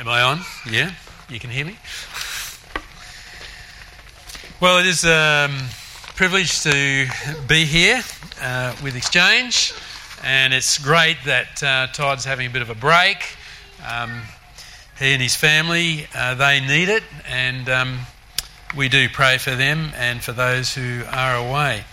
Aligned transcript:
Am 0.00 0.08
I 0.08 0.22
on? 0.22 0.40
Yeah? 0.66 0.92
You 1.28 1.38
can 1.38 1.50
hear 1.50 1.66
me? 1.66 1.76
Well, 4.58 4.78
it 4.78 4.86
is 4.86 5.04
a 5.04 5.44
um, 5.44 5.58
privilege 6.16 6.62
to 6.62 7.06
be 7.46 7.66
here 7.66 8.02
uh, 8.40 8.74
with 8.82 8.96
Exchange, 8.96 9.74
and 10.24 10.54
it's 10.54 10.78
great 10.78 11.18
that 11.26 11.62
uh, 11.62 11.88
Todd's 11.88 12.24
having 12.24 12.46
a 12.46 12.50
bit 12.50 12.62
of 12.62 12.70
a 12.70 12.74
break. 12.74 13.18
Um, 13.86 14.22
he 14.98 15.12
and 15.12 15.20
his 15.20 15.36
family, 15.36 16.06
uh, 16.14 16.34
they 16.34 16.60
need 16.60 16.88
it, 16.88 17.02
and 17.28 17.68
um, 17.68 17.98
we 18.74 18.88
do 18.88 19.06
pray 19.10 19.36
for 19.36 19.54
them 19.54 19.90
and 19.96 20.22
for 20.22 20.32
those 20.32 20.74
who 20.74 21.02
are 21.10 21.36
away. 21.36 21.84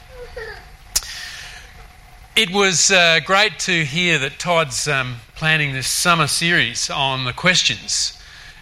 It 2.38 2.52
was 2.52 2.91
uh, 2.91 3.20
great 3.26 3.58
to 3.62 3.84
hear 3.84 4.20
that 4.20 4.38
Todd's 4.38 4.88
um, 4.88 5.16
planning 5.34 5.73
this 5.73 5.88
summer 5.88 6.27
series 6.27 6.88
on 6.88 7.26
the 7.26 7.34
questions, 7.34 8.16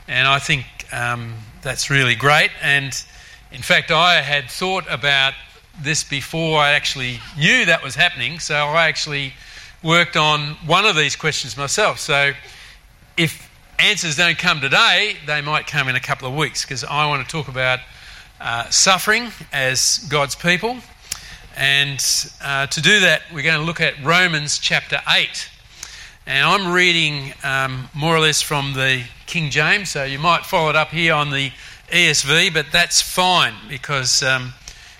and 0.07 0.29
I 0.29 0.39
think 0.39 0.65
um, 0.93 1.33
that's 1.61 1.89
really 1.89 2.15
great. 2.15 2.51
And 2.61 2.97
in 3.51 3.61
fact, 3.61 3.91
I 3.91 4.21
had 4.21 4.49
thought 4.49 4.85
about 4.89 5.33
this 5.77 6.05
before 6.05 6.57
I 6.57 6.71
actually 6.71 7.19
knew 7.37 7.65
that 7.65 7.83
was 7.83 7.95
happening, 7.95 8.39
so 8.39 8.55
I 8.55 8.87
actually 8.87 9.33
worked 9.83 10.15
on 10.15 10.51
one 10.65 10.85
of 10.85 10.95
these 10.95 11.17
questions 11.17 11.57
myself. 11.57 11.99
So 11.99 12.31
if 13.17 13.51
answers 13.77 14.15
don't 14.15 14.37
come 14.37 14.61
today, 14.61 15.17
they 15.27 15.41
might 15.41 15.67
come 15.67 15.89
in 15.89 15.97
a 15.97 15.99
couple 15.99 16.29
of 16.29 16.33
weeks 16.33 16.63
because 16.63 16.85
I 16.85 17.07
want 17.07 17.27
to 17.27 17.29
talk 17.29 17.49
about 17.49 17.79
uh, 18.39 18.69
suffering 18.69 19.31
as 19.51 19.97
God's 20.09 20.35
people 20.35 20.77
and 21.57 22.03
uh, 22.43 22.67
to 22.67 22.81
do 22.81 22.99
that, 23.01 23.21
we're 23.33 23.43
going 23.43 23.59
to 23.59 23.65
look 23.65 23.79
at 23.79 24.03
Romans 24.03 24.59
chapter 24.59 24.99
8. 25.09 25.49
And 26.27 26.45
I'm 26.45 26.73
reading 26.73 27.33
um, 27.43 27.89
more 27.93 28.15
or 28.15 28.19
less 28.19 28.41
from 28.41 28.73
the 28.73 29.03
King 29.25 29.49
James, 29.49 29.89
so 29.89 30.03
you 30.03 30.19
might 30.19 30.45
follow 30.45 30.69
it 30.69 30.75
up 30.75 30.89
here 30.89 31.13
on 31.13 31.29
the 31.29 31.51
ESV, 31.89 32.53
but 32.53 32.67
that's 32.71 33.01
fine 33.01 33.53
because 33.69 34.23
um, 34.23 34.53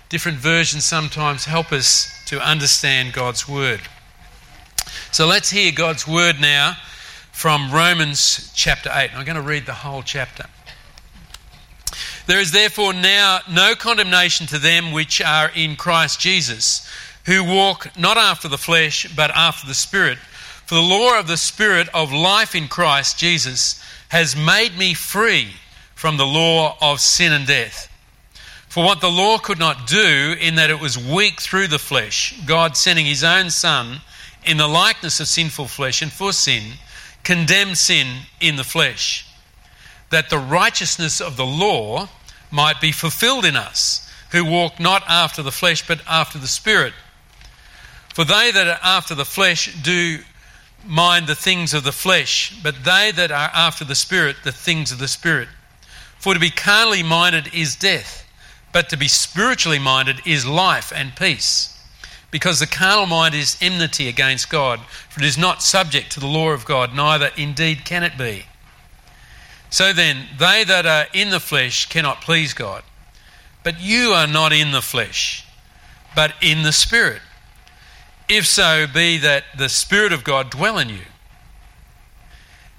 different 0.08 0.38
versions 0.38 0.84
sometimes 0.84 1.44
help 1.44 1.72
us 1.72 2.12
to 2.26 2.40
understand 2.40 3.12
God's 3.12 3.48
Word. 3.48 3.80
So 5.12 5.26
let's 5.26 5.50
hear 5.50 5.72
God's 5.72 6.06
Word 6.06 6.40
now 6.40 6.76
from 7.32 7.72
Romans 7.72 8.50
chapter 8.54 8.90
8. 8.92 9.10
I'm 9.14 9.24
going 9.24 9.36
to 9.36 9.42
read 9.42 9.66
the 9.66 9.74
whole 9.74 10.02
chapter. 10.02 10.46
There 12.26 12.40
is 12.40 12.50
therefore 12.50 12.92
now 12.92 13.40
no 13.48 13.76
condemnation 13.76 14.48
to 14.48 14.58
them 14.58 14.90
which 14.90 15.22
are 15.22 15.50
in 15.54 15.76
Christ 15.76 16.18
Jesus, 16.18 16.88
who 17.24 17.44
walk 17.44 17.96
not 17.96 18.18
after 18.18 18.48
the 18.48 18.58
flesh, 18.58 19.06
but 19.14 19.30
after 19.30 19.66
the 19.66 19.74
Spirit. 19.74 20.18
For 20.66 20.74
the 20.74 20.80
law 20.80 21.18
of 21.20 21.28
the 21.28 21.36
Spirit 21.36 21.88
of 21.94 22.12
life 22.12 22.56
in 22.56 22.66
Christ 22.66 23.16
Jesus 23.16 23.80
has 24.08 24.34
made 24.34 24.76
me 24.76 24.92
free 24.92 25.50
from 25.94 26.16
the 26.16 26.26
law 26.26 26.76
of 26.80 27.00
sin 27.00 27.32
and 27.32 27.46
death. 27.46 27.88
For 28.68 28.84
what 28.84 29.00
the 29.00 29.10
law 29.10 29.38
could 29.38 29.60
not 29.60 29.86
do, 29.86 30.34
in 30.38 30.56
that 30.56 30.70
it 30.70 30.80
was 30.80 30.98
weak 30.98 31.40
through 31.40 31.68
the 31.68 31.78
flesh, 31.78 32.38
God 32.44 32.76
sending 32.76 33.06
his 33.06 33.22
own 33.22 33.50
Son 33.50 34.00
in 34.44 34.56
the 34.56 34.68
likeness 34.68 35.20
of 35.20 35.28
sinful 35.28 35.68
flesh 35.68 36.02
and 36.02 36.12
for 36.12 36.32
sin, 36.32 36.74
condemned 37.22 37.78
sin 37.78 38.22
in 38.40 38.56
the 38.56 38.64
flesh 38.64 39.25
that 40.10 40.30
the 40.30 40.38
righteousness 40.38 41.20
of 41.20 41.36
the 41.36 41.46
law 41.46 42.08
might 42.50 42.80
be 42.80 42.92
fulfilled 42.92 43.44
in 43.44 43.56
us, 43.56 44.10
who 44.30 44.44
walk 44.44 44.78
not 44.78 45.02
after 45.08 45.42
the 45.42 45.52
flesh, 45.52 45.86
but 45.86 46.00
after 46.08 46.38
the 46.38 46.46
Spirit. 46.46 46.92
For 48.14 48.24
they 48.24 48.50
that 48.50 48.66
are 48.66 48.80
after 48.82 49.14
the 49.14 49.24
flesh 49.24 49.74
do 49.82 50.20
mind 50.86 51.26
the 51.26 51.34
things 51.34 51.74
of 51.74 51.84
the 51.84 51.92
flesh, 51.92 52.58
but 52.62 52.84
they 52.84 53.12
that 53.14 53.30
are 53.30 53.50
after 53.52 53.84
the 53.84 53.94
Spirit, 53.94 54.36
the 54.44 54.52
things 54.52 54.92
of 54.92 54.98
the 54.98 55.08
Spirit. 55.08 55.48
For 56.18 56.34
to 56.34 56.40
be 56.40 56.50
carnally 56.50 57.02
minded 57.02 57.52
is 57.52 57.76
death, 57.76 58.26
but 58.72 58.88
to 58.90 58.96
be 58.96 59.08
spiritually 59.08 59.78
minded 59.78 60.22
is 60.26 60.46
life 60.46 60.92
and 60.94 61.14
peace. 61.16 61.72
Because 62.30 62.58
the 62.58 62.66
carnal 62.66 63.06
mind 63.06 63.34
is 63.34 63.56
enmity 63.60 64.08
against 64.08 64.50
God, 64.50 64.80
for 65.08 65.20
it 65.20 65.26
is 65.26 65.38
not 65.38 65.62
subject 65.62 66.10
to 66.12 66.20
the 66.20 66.26
law 66.26 66.50
of 66.50 66.64
God, 66.64 66.94
neither 66.94 67.30
indeed 67.36 67.84
can 67.84 68.02
it 68.02 68.18
be. 68.18 68.46
So 69.70 69.92
then, 69.92 70.26
they 70.38 70.64
that 70.64 70.86
are 70.86 71.06
in 71.12 71.30
the 71.30 71.40
flesh 71.40 71.86
cannot 71.86 72.20
please 72.20 72.54
God. 72.54 72.82
But 73.62 73.80
you 73.80 74.10
are 74.10 74.26
not 74.26 74.52
in 74.52 74.70
the 74.70 74.82
flesh, 74.82 75.44
but 76.14 76.34
in 76.40 76.62
the 76.62 76.72
Spirit. 76.72 77.20
If 78.28 78.46
so 78.46 78.86
be 78.86 79.18
that 79.18 79.44
the 79.56 79.68
Spirit 79.68 80.12
of 80.12 80.24
God 80.24 80.50
dwell 80.50 80.78
in 80.78 80.88
you. 80.88 81.02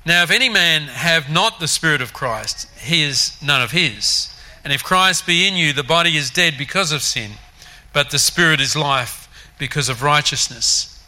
Now, 0.06 0.24
if 0.24 0.32
any 0.32 0.48
man 0.48 0.84
have 0.84 1.30
not 1.30 1.60
the 1.60 1.68
Spirit 1.68 2.02
of 2.02 2.14
Christ, 2.14 2.70
he 2.80 3.04
is 3.04 3.38
none 3.44 3.62
of 3.62 3.72
his. 3.72 4.34
And 4.64 4.72
if 4.72 4.84
Christ 4.84 5.26
be 5.26 5.48
in 5.48 5.56
you, 5.56 5.74
the 5.74 5.84
body 5.84 6.16
is 6.16 6.30
dead 6.30 6.56
because 6.58 6.92
of 6.92 7.02
sin, 7.02 7.32
but 7.92 8.10
the 8.10 8.20
Spirit 8.20 8.62
is 8.62 8.76
life 8.76 9.28
because 9.60 9.90
of 9.90 10.04
righteousness. 10.04 11.04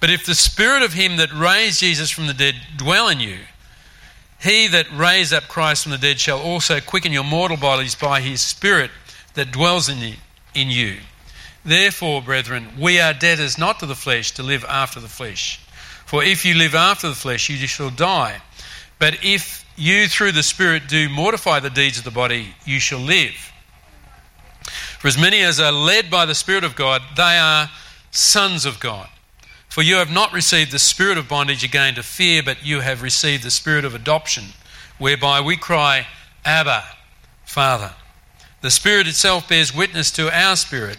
But 0.00 0.10
if 0.10 0.26
the 0.26 0.34
Spirit 0.34 0.82
of 0.82 0.94
him 0.94 1.16
that 1.16 1.32
raised 1.32 1.80
Jesus 1.80 2.10
from 2.10 2.26
the 2.26 2.34
dead 2.34 2.56
dwell 2.76 3.08
in 3.08 3.20
you, 3.20 3.38
he 4.40 4.66
that 4.68 4.90
raised 4.92 5.32
up 5.32 5.48
Christ 5.48 5.82
from 5.82 5.92
the 5.92 5.98
dead 5.98 6.18
shall 6.18 6.40
also 6.40 6.80
quicken 6.80 7.12
your 7.12 7.24
mortal 7.24 7.56
bodies 7.56 7.94
by 7.94 8.20
his 8.20 8.40
Spirit 8.40 8.90
that 9.34 9.52
dwells 9.52 9.88
in 9.88 10.16
you. 10.54 10.96
Therefore, 11.64 12.22
brethren, 12.22 12.68
we 12.78 12.98
are 13.00 13.12
debtors 13.12 13.58
not 13.58 13.80
to 13.80 13.86
the 13.86 13.94
flesh 13.94 14.32
to 14.32 14.42
live 14.42 14.64
after 14.66 14.98
the 14.98 15.08
flesh. 15.08 15.60
For 16.06 16.24
if 16.24 16.44
you 16.44 16.54
live 16.54 16.74
after 16.74 17.08
the 17.08 17.14
flesh, 17.14 17.50
you 17.50 17.56
shall 17.66 17.90
die. 17.90 18.40
But 18.98 19.18
if 19.22 19.64
you 19.76 20.08
through 20.08 20.32
the 20.32 20.42
Spirit 20.42 20.88
do 20.88 21.08
mortify 21.08 21.60
the 21.60 21.70
deeds 21.70 21.98
of 21.98 22.04
the 22.04 22.10
body, 22.10 22.54
you 22.64 22.80
shall 22.80 22.98
live. 22.98 23.52
For 24.98 25.08
as 25.08 25.18
many 25.18 25.42
as 25.42 25.60
are 25.60 25.72
led 25.72 26.10
by 26.10 26.26
the 26.26 26.34
Spirit 26.34 26.64
of 26.64 26.76
God, 26.76 27.02
they 27.16 27.38
are 27.38 27.70
sons 28.10 28.64
of 28.64 28.80
God. 28.80 29.08
For 29.70 29.82
you 29.82 29.96
have 29.96 30.10
not 30.10 30.32
received 30.32 30.72
the 30.72 30.80
spirit 30.80 31.16
of 31.16 31.28
bondage 31.28 31.62
again 31.62 31.94
to 31.94 32.02
fear, 32.02 32.42
but 32.42 32.66
you 32.66 32.80
have 32.80 33.02
received 33.02 33.44
the 33.44 33.52
spirit 33.52 33.84
of 33.84 33.94
adoption, 33.94 34.46
whereby 34.98 35.40
we 35.40 35.56
cry, 35.56 36.08
Abba, 36.44 36.84
Father. 37.44 37.94
The 38.62 38.70
Spirit 38.70 39.06
itself 39.06 39.48
bears 39.48 39.74
witness 39.74 40.10
to 40.12 40.36
our 40.36 40.56
spirit 40.56 40.98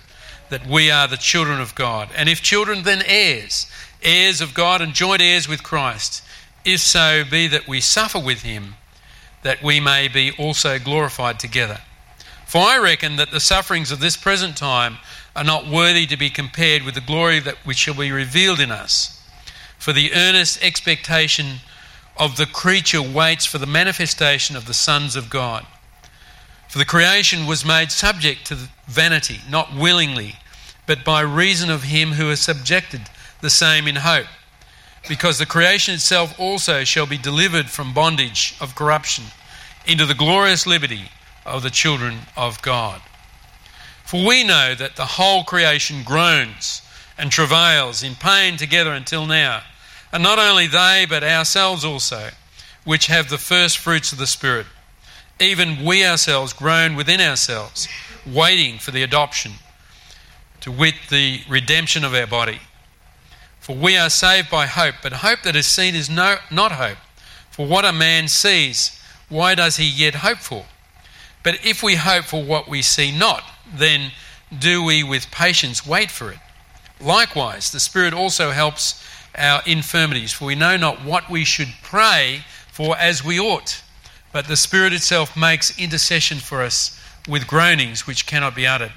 that 0.49 0.65
we 0.65 0.89
are 0.89 1.07
the 1.07 1.17
children 1.17 1.59
of 1.59 1.75
God. 1.75 2.09
And 2.15 2.27
if 2.27 2.41
children, 2.41 2.83
then 2.83 3.03
heirs, 3.05 3.67
heirs 4.01 4.41
of 4.41 4.53
God 4.53 4.81
and 4.81 4.93
joint 4.93 5.21
heirs 5.21 5.47
with 5.47 5.63
Christ, 5.63 6.23
if 6.65 6.79
so 6.79 7.23
be 7.29 7.47
that 7.47 7.67
we 7.67 7.81
suffer 7.81 8.19
with 8.19 8.41
him, 8.41 8.75
that 9.43 9.61
we 9.61 9.79
may 9.79 10.07
be 10.07 10.31
also 10.37 10.79
glorified 10.79 11.39
together. 11.39 11.81
For 12.51 12.59
I 12.59 12.79
reckon 12.79 13.15
that 13.15 13.31
the 13.31 13.39
sufferings 13.39 13.93
of 13.93 14.01
this 14.01 14.17
present 14.17 14.57
time 14.57 14.97
are 15.37 15.43
not 15.45 15.69
worthy 15.69 16.05
to 16.07 16.17
be 16.17 16.29
compared 16.29 16.83
with 16.83 16.95
the 16.95 16.99
glory 16.99 17.39
that 17.39 17.55
which 17.65 17.77
shall 17.77 17.93
be 17.93 18.11
revealed 18.11 18.59
in 18.59 18.71
us. 18.71 19.23
For 19.79 19.93
the 19.93 20.11
earnest 20.13 20.61
expectation 20.61 21.59
of 22.17 22.35
the 22.35 22.45
creature 22.45 23.01
waits 23.01 23.45
for 23.45 23.57
the 23.57 23.65
manifestation 23.65 24.57
of 24.57 24.65
the 24.65 24.73
sons 24.73 25.15
of 25.15 25.29
God. 25.29 25.65
For 26.67 26.77
the 26.77 26.83
creation 26.83 27.47
was 27.47 27.63
made 27.63 27.89
subject 27.89 28.47
to 28.47 28.67
vanity, 28.85 29.39
not 29.49 29.73
willingly, 29.73 30.35
but 30.85 31.05
by 31.05 31.21
reason 31.21 31.69
of 31.69 31.83
him 31.83 32.11
who 32.11 32.27
has 32.27 32.41
subjected 32.41 33.03
the 33.39 33.49
same 33.49 33.87
in 33.87 33.95
hope. 33.95 34.27
Because 35.07 35.39
the 35.39 35.45
creation 35.45 35.93
itself 35.93 36.37
also 36.37 36.83
shall 36.83 37.05
be 37.05 37.17
delivered 37.17 37.69
from 37.69 37.93
bondage 37.93 38.57
of 38.59 38.75
corruption 38.75 39.23
into 39.87 40.05
the 40.05 40.13
glorious 40.13 40.67
liberty 40.67 41.07
of 41.45 41.63
the 41.63 41.69
children 41.69 42.19
of 42.35 42.61
God. 42.61 43.01
For 44.05 44.25
we 44.25 44.43
know 44.43 44.75
that 44.75 44.95
the 44.95 45.05
whole 45.05 45.43
creation 45.43 46.03
groans 46.03 46.81
and 47.17 47.31
travails 47.31 48.03
in 48.03 48.15
pain 48.15 48.57
together 48.57 48.91
until 48.91 49.25
now. 49.25 49.61
And 50.11 50.23
not 50.23 50.39
only 50.39 50.67
they, 50.67 51.05
but 51.07 51.23
ourselves 51.23 51.85
also, 51.85 52.29
which 52.83 53.07
have 53.07 53.29
the 53.29 53.37
first 53.37 53.77
fruits 53.77 54.11
of 54.11 54.17
the 54.17 54.27
Spirit. 54.27 54.65
Even 55.39 55.85
we 55.85 56.05
ourselves 56.05 56.53
groan 56.53 56.95
within 56.95 57.21
ourselves, 57.21 57.87
waiting 58.25 58.77
for 58.77 58.91
the 58.91 59.03
adoption, 59.03 59.53
to 60.59 60.71
wit, 60.71 60.95
the 61.09 61.41
redemption 61.47 62.03
of 62.03 62.13
our 62.13 62.27
body. 62.27 62.59
For 63.59 63.75
we 63.75 63.97
are 63.97 64.09
saved 64.09 64.49
by 64.49 64.65
hope, 64.65 64.95
but 65.01 65.13
hope 65.13 65.43
that 65.43 65.55
is 65.55 65.67
seen 65.67 65.95
is 65.95 66.09
no, 66.09 66.37
not 66.51 66.73
hope. 66.73 66.97
For 67.49 67.65
what 67.65 67.85
a 67.85 67.93
man 67.93 68.27
sees, 68.27 68.99
why 69.29 69.55
does 69.55 69.77
he 69.77 69.85
yet 69.85 70.15
hope 70.15 70.39
for? 70.39 70.65
But 71.43 71.65
if 71.65 71.81
we 71.81 71.95
hope 71.95 72.25
for 72.25 72.43
what 72.43 72.67
we 72.67 72.81
see 72.81 73.11
not, 73.11 73.43
then 73.73 74.11
do 74.57 74.83
we 74.83 75.03
with 75.03 75.31
patience 75.31 75.85
wait 75.85 76.11
for 76.11 76.31
it. 76.31 76.39
Likewise, 76.99 77.71
the 77.71 77.79
Spirit 77.79 78.13
also 78.13 78.51
helps 78.51 79.03
our 79.35 79.61
infirmities, 79.65 80.33
for 80.33 80.45
we 80.45 80.55
know 80.55 80.77
not 80.77 81.03
what 81.03 81.29
we 81.29 81.43
should 81.43 81.73
pray 81.81 82.41
for 82.71 82.97
as 82.97 83.23
we 83.23 83.39
ought, 83.39 83.81
but 84.31 84.47
the 84.47 84.55
Spirit 84.55 84.93
itself 84.93 85.35
makes 85.35 85.77
intercession 85.79 86.37
for 86.37 86.61
us 86.61 86.99
with 87.27 87.47
groanings 87.47 88.05
which 88.05 88.25
cannot 88.25 88.55
be 88.55 88.67
uttered. 88.67 88.91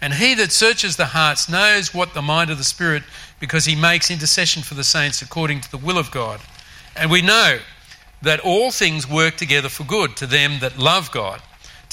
And 0.00 0.14
he 0.14 0.34
that 0.34 0.52
searches 0.52 0.96
the 0.96 1.06
hearts 1.06 1.48
knows 1.48 1.94
what 1.94 2.12
the 2.14 2.22
mind 2.22 2.50
of 2.50 2.58
the 2.58 2.64
Spirit, 2.64 3.04
because 3.40 3.64
he 3.64 3.74
makes 3.74 4.10
intercession 4.10 4.62
for 4.62 4.74
the 4.74 4.84
saints 4.84 5.22
according 5.22 5.60
to 5.62 5.70
the 5.70 5.78
will 5.78 5.98
of 5.98 6.10
God. 6.10 6.40
And 6.96 7.10
we 7.10 7.22
know 7.22 7.58
that 8.22 8.40
all 8.40 8.70
things 8.70 9.08
work 9.08 9.36
together 9.36 9.68
for 9.68 9.84
good 9.84 10.16
to 10.16 10.26
them 10.26 10.60
that 10.60 10.78
love 10.78 11.10
God, 11.10 11.40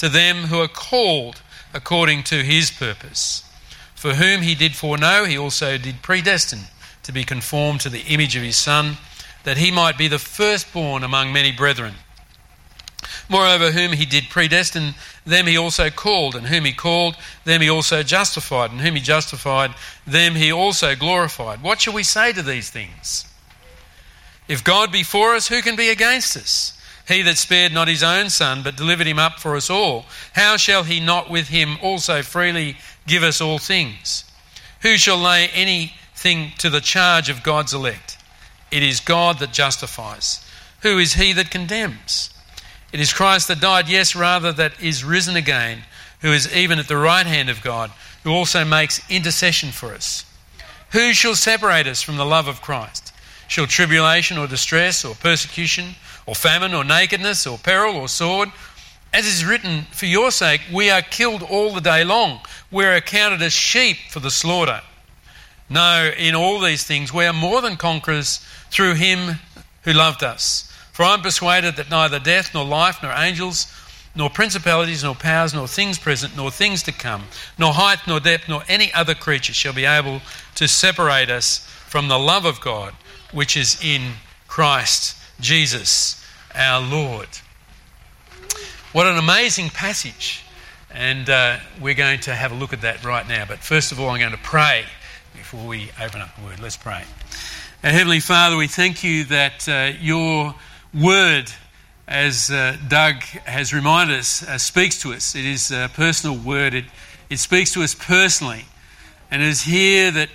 to 0.02 0.08
them 0.08 0.48
who 0.48 0.60
are 0.60 0.66
called 0.66 1.42
according 1.72 2.24
to 2.24 2.42
his 2.42 2.72
purpose. 2.72 3.48
For 3.94 4.14
whom 4.14 4.42
he 4.42 4.56
did 4.56 4.74
foreknow, 4.74 5.26
he 5.26 5.38
also 5.38 5.78
did 5.78 6.02
predestine 6.02 6.64
to 7.04 7.12
be 7.12 7.22
conformed 7.22 7.82
to 7.82 7.88
the 7.88 8.02
image 8.08 8.34
of 8.34 8.42
his 8.42 8.56
Son, 8.56 8.96
that 9.44 9.58
he 9.58 9.70
might 9.70 9.96
be 9.96 10.08
the 10.08 10.18
firstborn 10.18 11.04
among 11.04 11.32
many 11.32 11.52
brethren. 11.52 11.94
Moreover, 13.28 13.70
whom 13.70 13.92
he 13.92 14.04
did 14.04 14.24
predestine, 14.24 14.96
them 15.24 15.46
he 15.46 15.56
also 15.56 15.88
called, 15.88 16.34
and 16.34 16.48
whom 16.48 16.64
he 16.64 16.72
called, 16.72 17.14
them 17.44 17.60
he 17.60 17.70
also 17.70 18.02
justified, 18.02 18.72
and 18.72 18.80
whom 18.80 18.96
he 18.96 19.00
justified, 19.00 19.72
them 20.04 20.34
he 20.34 20.50
also 20.50 20.96
glorified. 20.96 21.62
What 21.62 21.80
shall 21.80 21.94
we 21.94 22.02
say 22.02 22.32
to 22.32 22.42
these 22.42 22.70
things? 22.70 23.24
If 24.48 24.64
God 24.64 24.90
be 24.90 25.04
for 25.04 25.36
us, 25.36 25.46
who 25.46 25.62
can 25.62 25.76
be 25.76 25.90
against 25.90 26.36
us? 26.36 26.76
He 27.08 27.22
that 27.22 27.38
spared 27.38 27.72
not 27.72 27.88
his 27.88 28.02
own 28.02 28.30
Son, 28.30 28.62
but 28.62 28.76
delivered 28.76 29.06
him 29.06 29.18
up 29.18 29.40
for 29.40 29.56
us 29.56 29.68
all, 29.68 30.06
how 30.34 30.56
shall 30.56 30.84
he 30.84 31.00
not 31.00 31.30
with 31.30 31.48
him 31.48 31.76
also 31.82 32.22
freely 32.22 32.76
give 33.06 33.22
us 33.22 33.40
all 33.40 33.58
things? 33.58 34.24
Who 34.82 34.96
shall 34.96 35.18
lay 35.18 35.48
anything 35.48 36.52
to 36.58 36.70
the 36.70 36.80
charge 36.80 37.28
of 37.28 37.42
God's 37.42 37.74
elect? 37.74 38.18
It 38.70 38.82
is 38.82 39.00
God 39.00 39.38
that 39.40 39.52
justifies. 39.52 40.44
Who 40.82 40.98
is 40.98 41.14
he 41.14 41.32
that 41.34 41.50
condemns? 41.50 42.30
It 42.92 43.00
is 43.00 43.12
Christ 43.12 43.48
that 43.48 43.60
died, 43.60 43.88
yes, 43.88 44.14
rather, 44.14 44.52
that 44.52 44.80
is 44.80 45.04
risen 45.04 45.36
again, 45.36 45.82
who 46.20 46.32
is 46.32 46.54
even 46.54 46.78
at 46.78 46.88
the 46.88 46.96
right 46.96 47.26
hand 47.26 47.48
of 47.48 47.62
God, 47.62 47.90
who 48.22 48.30
also 48.30 48.64
makes 48.64 49.00
intercession 49.10 49.70
for 49.70 49.94
us. 49.94 50.24
Who 50.90 51.12
shall 51.12 51.34
separate 51.34 51.86
us 51.86 52.02
from 52.02 52.16
the 52.16 52.26
love 52.26 52.48
of 52.48 52.60
Christ? 52.60 53.12
Shall 53.48 53.66
tribulation 53.66 54.38
or 54.38 54.46
distress 54.46 55.04
or 55.04 55.14
persecution 55.14 55.94
or 56.26 56.34
famine 56.34 56.74
or 56.74 56.84
nakedness 56.84 57.46
or 57.46 57.58
peril 57.58 57.96
or 57.96 58.08
sword? 58.08 58.50
As 59.12 59.26
is 59.26 59.44
written, 59.44 59.82
for 59.90 60.06
your 60.06 60.30
sake 60.30 60.62
we 60.72 60.90
are 60.90 61.02
killed 61.02 61.42
all 61.42 61.74
the 61.74 61.80
day 61.80 62.04
long. 62.04 62.40
We 62.70 62.84
are 62.84 62.94
accounted 62.94 63.42
as 63.42 63.52
sheep 63.52 63.98
for 64.08 64.20
the 64.20 64.30
slaughter. 64.30 64.80
No, 65.68 66.10
in 66.16 66.34
all 66.34 66.60
these 66.60 66.84
things 66.84 67.12
we 67.12 67.26
are 67.26 67.32
more 67.32 67.60
than 67.60 67.76
conquerors 67.76 68.38
through 68.70 68.94
him 68.94 69.38
who 69.82 69.92
loved 69.92 70.22
us. 70.22 70.70
For 70.92 71.04
I 71.04 71.14
am 71.14 71.22
persuaded 71.22 71.76
that 71.76 71.90
neither 71.90 72.18
death, 72.18 72.52
nor 72.54 72.64
life, 72.64 73.02
nor 73.02 73.12
angels, 73.12 73.66
nor 74.14 74.28
principalities, 74.28 75.02
nor 75.02 75.14
powers, 75.14 75.54
nor 75.54 75.66
things 75.66 75.98
present, 75.98 76.36
nor 76.36 76.50
things 76.50 76.82
to 76.84 76.92
come, 76.92 77.24
nor 77.58 77.72
height, 77.72 78.00
nor 78.06 78.20
depth, 78.20 78.48
nor 78.48 78.62
any 78.68 78.92
other 78.92 79.14
creature 79.14 79.54
shall 79.54 79.72
be 79.72 79.86
able 79.86 80.20
to 80.54 80.68
separate 80.68 81.30
us 81.30 81.66
from 81.86 82.08
the 82.08 82.18
love 82.18 82.44
of 82.44 82.60
God 82.60 82.94
which 83.32 83.56
is 83.56 83.78
in 83.82 84.12
Christ 84.48 85.21
Jesus 85.42 86.24
our 86.54 86.80
Lord. 86.80 87.28
What 88.92 89.06
an 89.08 89.18
amazing 89.18 89.70
passage. 89.70 90.44
And 90.94 91.28
uh, 91.28 91.58
we're 91.80 91.94
going 91.94 92.20
to 92.20 92.34
have 92.34 92.52
a 92.52 92.54
look 92.54 92.72
at 92.72 92.82
that 92.82 93.04
right 93.04 93.26
now. 93.26 93.44
But 93.46 93.58
first 93.58 93.90
of 93.90 93.98
all, 93.98 94.10
I'm 94.10 94.20
going 94.20 94.32
to 94.32 94.38
pray 94.38 94.84
before 95.34 95.66
we 95.66 95.90
open 96.00 96.20
up 96.20 96.36
the 96.36 96.44
word. 96.44 96.60
Let's 96.60 96.76
pray. 96.76 97.02
Heavenly 97.82 98.20
Father, 98.20 98.56
we 98.56 98.68
thank 98.68 99.02
you 99.02 99.24
that 99.24 99.68
uh, 99.68 99.98
your 100.00 100.54
word, 100.94 101.50
as 102.06 102.50
uh, 102.50 102.76
Doug 102.86 103.16
has 103.44 103.74
reminded 103.74 104.20
us, 104.20 104.46
uh, 104.46 104.58
speaks 104.58 105.00
to 105.02 105.12
us. 105.12 105.34
It 105.34 105.44
is 105.44 105.72
a 105.72 105.90
personal 105.92 106.36
word, 106.36 106.72
it, 106.72 106.84
it 107.30 107.38
speaks 107.38 107.72
to 107.72 107.82
us 107.82 107.96
personally. 107.96 108.66
And 109.30 109.42
it 109.42 109.48
is 109.48 109.62
here 109.62 110.12
that, 110.12 110.28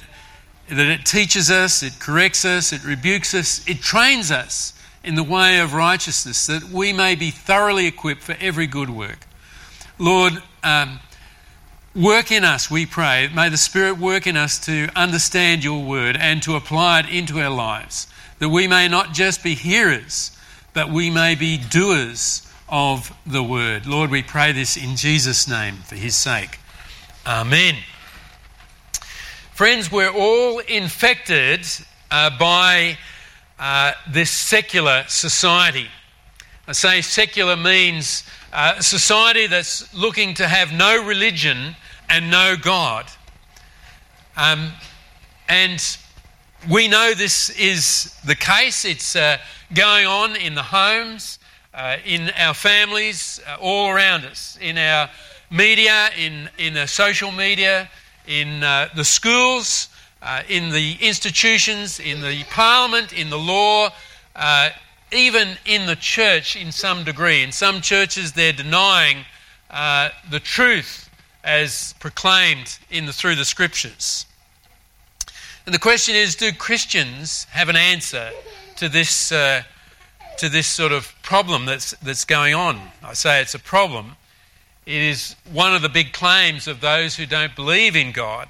that 0.69 0.88
it 0.88 1.06
teaches 1.06 1.50
us, 1.50 1.81
it 1.81 1.98
corrects 2.00 2.44
us, 2.44 2.74
it 2.74 2.83
rebukes 2.83 3.33
us, 3.33 3.65
it 3.69 3.80
trains 3.80 4.31
us 4.31 4.74
in 5.04 5.16
the 5.16 5.24
way 5.24 5.60
of 5.60 5.74
righteousness, 5.74 6.48
that 6.48 6.64
we 6.64 6.94
may 6.94 7.16
be 7.16 7.32
thoroughly 7.32 7.88
equipped 7.88 8.24
for 8.24 8.36
every 8.40 8.68
good 8.68 8.90
work. 8.90 9.20
Lord, 10.00 10.42
um, 10.64 11.00
work 11.96 12.32
in 12.32 12.44
us, 12.44 12.70
we 12.70 12.86
pray. 12.86 13.30
May 13.34 13.50
the 13.50 13.58
Spirit 13.58 13.98
work 13.98 14.28
in 14.28 14.38
us 14.38 14.60
to 14.66 14.90
understand 14.96 15.64
your 15.64 15.84
word 15.84 16.18
and 16.18 16.44
to 16.44 16.56
apply 16.56 17.00
it 17.00 17.10
into 17.10 17.40
our 17.40 17.50
lives, 17.50 18.08
that 18.40 18.50
we 18.50 18.68
may 18.68 18.88
not 18.88 19.14
just 19.14 19.44
be 19.44 19.56
hearers 19.56 20.32
but 20.78 20.92
we 20.92 21.10
may 21.10 21.34
be 21.34 21.58
doers 21.58 22.48
of 22.70 23.12
the 23.26 23.42
word. 23.42 23.88
Lord, 23.88 24.12
we 24.12 24.22
pray 24.22 24.52
this 24.52 24.78
in 24.78 24.96
Jesus' 24.96 25.48
name 25.48 25.78
for 25.78 25.96
his 25.96 26.16
sake. 26.16 26.60
Amen. 27.26 27.78
Friends, 29.54 29.92
we're 29.92 30.12
all 30.12 30.60
infected 30.60 31.66
uh, 32.12 32.30
by 32.38 33.00
uh, 33.59 33.94
this 34.09 34.31
secular 34.31 35.04
society. 35.07 35.88
I 36.68 36.74
say 36.74 37.01
secular 37.01 37.56
means 37.56 38.24
uh, 38.54 38.75
a 38.77 38.83
society 38.83 39.48
that's 39.48 39.94
looking 39.94 40.33
to 40.36 40.48
have 40.48 40.74
no 40.74 41.04
religion 41.04 41.75
and 42.09 42.30
no 42.30 42.56
God. 42.56 43.06
Um, 44.36 44.71
and 45.50 45.98
we 46.69 46.88
know 46.88 47.13
this 47.13 47.50
is 47.51 48.15
the 48.25 48.36
case. 48.36 48.86
It's 48.86 49.15
uh, 49.15 49.38
going 49.74 50.06
on 50.06 50.36
in 50.36 50.56
the 50.56 50.63
homes, 50.63 51.39
uh, 51.74 51.98
in 52.06 52.31
our 52.38 52.53
families, 52.53 53.39
uh, 53.48 53.57
all 53.62 53.89
around 53.89 54.25
us, 54.25 54.57
in 54.62 54.77
our 54.77 55.10
media, 55.50 56.10
in, 56.18 56.50
in 56.57 56.74
the 56.74 56.88
social 56.88 57.31
media, 57.31 57.89
in 58.27 58.63
uh, 58.63 58.89
the 58.95 59.06
schools, 59.06 59.89
uh, 60.27 60.44
in 60.50 60.71
the 60.71 60.97
institutions, 61.00 62.01
in 62.01 62.19
the 62.19 62.44
parliament, 62.51 63.13
in 63.13 63.29
the 63.29 63.38
law, 63.38 63.89
uh, 64.35 64.69
even 65.13 65.56
in 65.65 65.85
the 65.85 65.95
church 65.95 66.57
in 66.57 66.69
some 66.74 67.06
degree. 67.06 67.44
In 67.44 67.53
some 67.53 67.79
churches, 67.79 68.33
they're 68.33 68.51
denying 68.51 69.19
uh, 69.71 70.09
the 70.29 70.41
truth 70.41 71.09
as 71.45 71.95
proclaimed 72.01 72.77
in 72.91 73.06
the, 73.06 73.13
through 73.13 73.35
the 73.35 73.45
scriptures. 73.45 74.25
And 75.65 75.74
the 75.74 75.79
question 75.79 76.13
is 76.13 76.35
do 76.35 76.51
Christians 76.51 77.45
have 77.51 77.69
an 77.69 77.77
answer 77.77 78.31
to 78.75 78.89
this, 78.89 79.31
uh, 79.31 79.63
to 80.39 80.50
this 80.50 80.68
sort 80.68 80.91
of 80.91 81.15
problem 81.24 81.65
that's, 81.65 81.91
that's 82.03 82.25
going 82.25 82.53
on. 82.53 82.81
I 83.01 83.13
say 83.13 83.41
it's 83.41 83.56
a 83.56 83.59
problem. 83.59 84.18
It 84.85 85.01
is 85.01 85.38
one 85.50 85.74
of 85.74 85.81
the 85.81 85.89
big 85.89 86.12
claims 86.12 86.67
of 86.67 86.81
those 86.81 87.15
who 87.15 87.25
don't 87.25 87.55
believe 87.55 87.96
in 87.96 88.12
God 88.12 88.50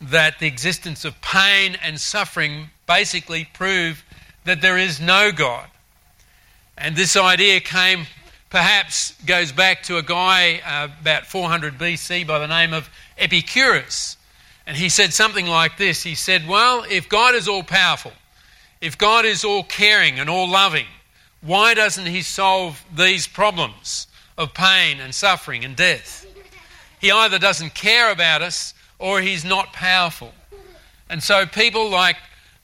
that 0.00 0.38
the 0.38 0.46
existence 0.46 1.04
of 1.04 1.20
pain 1.20 1.76
and 1.82 2.00
suffering 2.00 2.70
basically 2.86 3.48
prove 3.52 4.04
that 4.44 4.60
there 4.60 4.78
is 4.78 5.00
no 5.00 5.32
God. 5.32 5.66
And 6.76 6.96
this 6.96 7.16
idea 7.16 7.60
came, 7.60 8.06
perhaps, 8.50 9.14
goes 9.24 9.52
back 9.52 9.82
to 9.84 9.96
a 9.96 10.02
guy 10.02 10.60
uh, 10.66 10.88
about 11.00 11.26
400 11.26 11.78
BC 11.78 12.26
by 12.26 12.38
the 12.38 12.48
name 12.48 12.72
of 12.72 12.90
Epicurus. 13.16 14.16
And 14.66 14.76
he 14.76 14.88
said 14.88 15.12
something 15.12 15.46
like 15.46 15.76
this 15.76 16.02
He 16.02 16.14
said, 16.14 16.48
Well, 16.48 16.84
if 16.90 17.08
God 17.08 17.34
is 17.34 17.48
all 17.48 17.62
powerful, 17.62 18.12
if 18.80 18.98
God 18.98 19.24
is 19.24 19.44
all 19.44 19.62
caring 19.62 20.18
and 20.18 20.28
all 20.28 20.48
loving, 20.48 20.86
why 21.40 21.74
doesn't 21.74 22.06
He 22.06 22.22
solve 22.22 22.84
these 22.94 23.26
problems 23.26 24.06
of 24.36 24.54
pain 24.54 25.00
and 25.00 25.14
suffering 25.14 25.64
and 25.64 25.76
death? 25.76 26.26
He 27.00 27.10
either 27.10 27.38
doesn't 27.38 27.74
care 27.74 28.10
about 28.10 28.42
us 28.42 28.73
or 28.98 29.20
He's 29.20 29.44
not 29.44 29.72
powerful. 29.72 30.32
And 31.08 31.22
so 31.22 31.46
people 31.46 31.90
like 31.90 32.16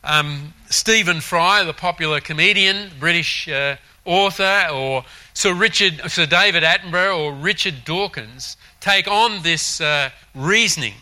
um, 0.03 0.55
Stephen 0.71 1.21
Fry, 1.21 1.63
the 1.65 1.73
popular 1.73 2.21
comedian, 2.21 2.91
British 2.99 3.49
uh, 3.49 3.77
author, 4.05 4.69
or 4.73 5.05
Sir 5.35 5.53
Richard, 5.53 6.01
Sir 6.11 6.27
David 6.27 6.63
Attenborough, 6.63 7.19
or 7.19 7.33
Richard 7.33 7.85
Dawkins, 7.85 8.57
take 8.81 9.07
on 9.09 9.43
this 9.43 9.81
uh, 9.81 10.11
reasoning, 10.35 10.95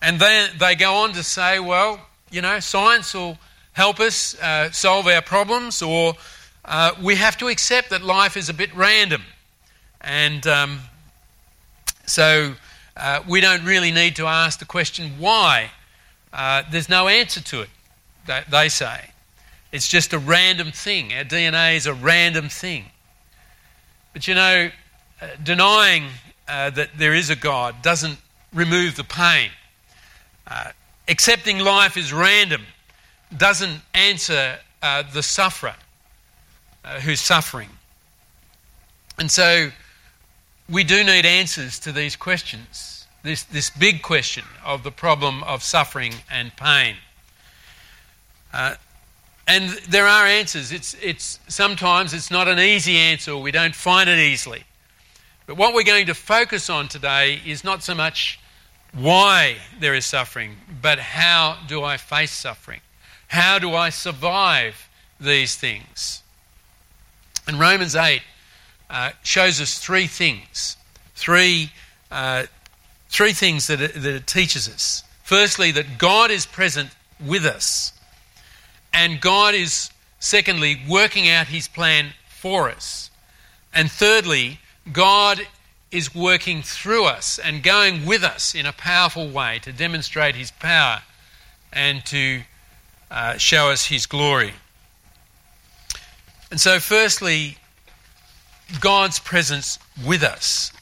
and 0.00 0.18
then 0.18 0.50
they 0.58 0.74
go 0.74 0.94
on 0.94 1.12
to 1.12 1.22
say, 1.22 1.58
well, 1.58 2.00
you 2.30 2.40
know, 2.40 2.58
science 2.60 3.14
will 3.14 3.38
help 3.72 4.00
us 4.00 4.38
uh, 4.40 4.70
solve 4.70 5.06
our 5.06 5.22
problems, 5.22 5.82
or 5.82 6.14
uh, 6.64 6.92
we 7.02 7.16
have 7.16 7.36
to 7.38 7.48
accept 7.48 7.90
that 7.90 8.02
life 8.02 8.36
is 8.36 8.48
a 8.48 8.54
bit 8.54 8.74
random. 8.74 9.22
And 10.00 10.46
um, 10.46 10.80
so 12.06 12.54
uh, 12.96 13.22
we 13.28 13.40
don't 13.40 13.64
really 13.64 13.90
need 13.90 14.16
to 14.16 14.26
ask 14.26 14.58
the 14.58 14.64
question 14.64 15.12
why. 15.18 15.70
Uh, 16.32 16.62
there's 16.70 16.88
no 16.88 17.08
answer 17.08 17.40
to 17.40 17.60
it, 17.60 17.68
they, 18.26 18.42
they 18.50 18.68
say. 18.68 19.10
It's 19.70 19.88
just 19.88 20.12
a 20.12 20.18
random 20.18 20.72
thing. 20.72 21.12
Our 21.12 21.24
DNA 21.24 21.76
is 21.76 21.86
a 21.86 21.94
random 21.94 22.48
thing. 22.48 22.86
But 24.12 24.28
you 24.28 24.34
know, 24.34 24.70
uh, 25.20 25.26
denying 25.42 26.04
uh, 26.48 26.70
that 26.70 26.90
there 26.96 27.14
is 27.14 27.30
a 27.30 27.36
God 27.36 27.82
doesn't 27.82 28.18
remove 28.52 28.96
the 28.96 29.04
pain. 29.04 29.50
accepting 31.08 31.58
life 31.58 31.96
is 31.96 32.12
random 32.12 32.62
doesn't 33.36 33.80
answer 33.94 34.58
uh, 34.82 35.02
the 35.12 35.22
sufferer 35.22 35.74
uh, 36.84 37.00
who's 37.00 37.20
suffering. 37.20 37.68
And 39.18 39.30
so 39.30 39.70
we 40.68 40.84
do 40.84 41.04
need 41.04 41.26
answers 41.26 41.78
to 41.80 41.92
these 41.92 42.16
questions, 42.16 43.06
this, 43.22 43.42
this 43.44 43.70
big 43.70 44.02
question 44.02 44.44
of 44.64 44.82
the 44.82 44.90
problem 44.90 45.42
of 45.44 45.62
suffering 45.62 46.14
and 46.30 46.54
pain. 46.56 46.96
Uh, 48.52 48.74
and 49.46 49.70
there 49.88 50.06
are 50.06 50.26
answers. 50.26 50.72
It's, 50.72 50.94
it's, 51.02 51.40
sometimes 51.48 52.14
it's 52.14 52.30
not 52.30 52.48
an 52.48 52.58
easy 52.58 52.96
answer, 52.96 53.36
we 53.36 53.50
don't 53.50 53.74
find 53.74 54.08
it 54.08 54.18
easily. 54.18 54.64
But 55.46 55.56
what 55.56 55.74
we're 55.74 55.82
going 55.82 56.06
to 56.06 56.14
focus 56.14 56.70
on 56.70 56.88
today 56.88 57.40
is 57.44 57.64
not 57.64 57.82
so 57.82 57.94
much 57.94 58.38
why 58.92 59.56
there 59.80 59.94
is 59.94 60.04
suffering, 60.04 60.56
but 60.80 60.98
how 60.98 61.58
do 61.66 61.82
I 61.82 61.96
face 61.96 62.30
suffering? 62.30 62.80
How 63.28 63.58
do 63.58 63.74
I 63.74 63.88
survive 63.90 64.88
these 65.18 65.56
things? 65.56 66.22
And 67.48 67.58
Romans 67.58 67.96
8 67.96 68.22
uh, 68.92 69.10
shows 69.22 69.60
us 69.60 69.78
three 69.78 70.06
things. 70.06 70.76
Three, 71.14 71.70
uh, 72.10 72.44
three 73.08 73.32
things 73.32 73.66
that 73.68 73.80
it, 73.80 73.94
that 73.94 74.14
it 74.14 74.26
teaches 74.26 74.68
us. 74.68 75.02
Firstly, 75.24 75.70
that 75.72 75.98
God 75.98 76.30
is 76.30 76.44
present 76.44 76.90
with 77.18 77.46
us. 77.46 77.94
And 78.92 79.20
God 79.20 79.54
is, 79.54 79.90
secondly, 80.20 80.82
working 80.86 81.28
out 81.28 81.46
his 81.46 81.66
plan 81.68 82.10
for 82.28 82.70
us. 82.70 83.10
And 83.74 83.90
thirdly, 83.90 84.60
God 84.92 85.40
is 85.90 86.14
working 86.14 86.62
through 86.62 87.06
us 87.06 87.38
and 87.38 87.62
going 87.62 88.04
with 88.04 88.22
us 88.22 88.54
in 88.54 88.66
a 88.66 88.72
powerful 88.72 89.28
way 89.28 89.58
to 89.62 89.72
demonstrate 89.72 90.34
his 90.34 90.50
power 90.50 91.02
and 91.72 92.04
to 92.06 92.42
uh, 93.10 93.38
show 93.38 93.70
us 93.70 93.86
his 93.86 94.04
glory. 94.04 94.52
And 96.50 96.60
so, 96.60 96.78
firstly, 96.78 97.56
God's 98.80 99.18
presence 99.18 99.78
with 100.04 100.22
us. 100.22 100.72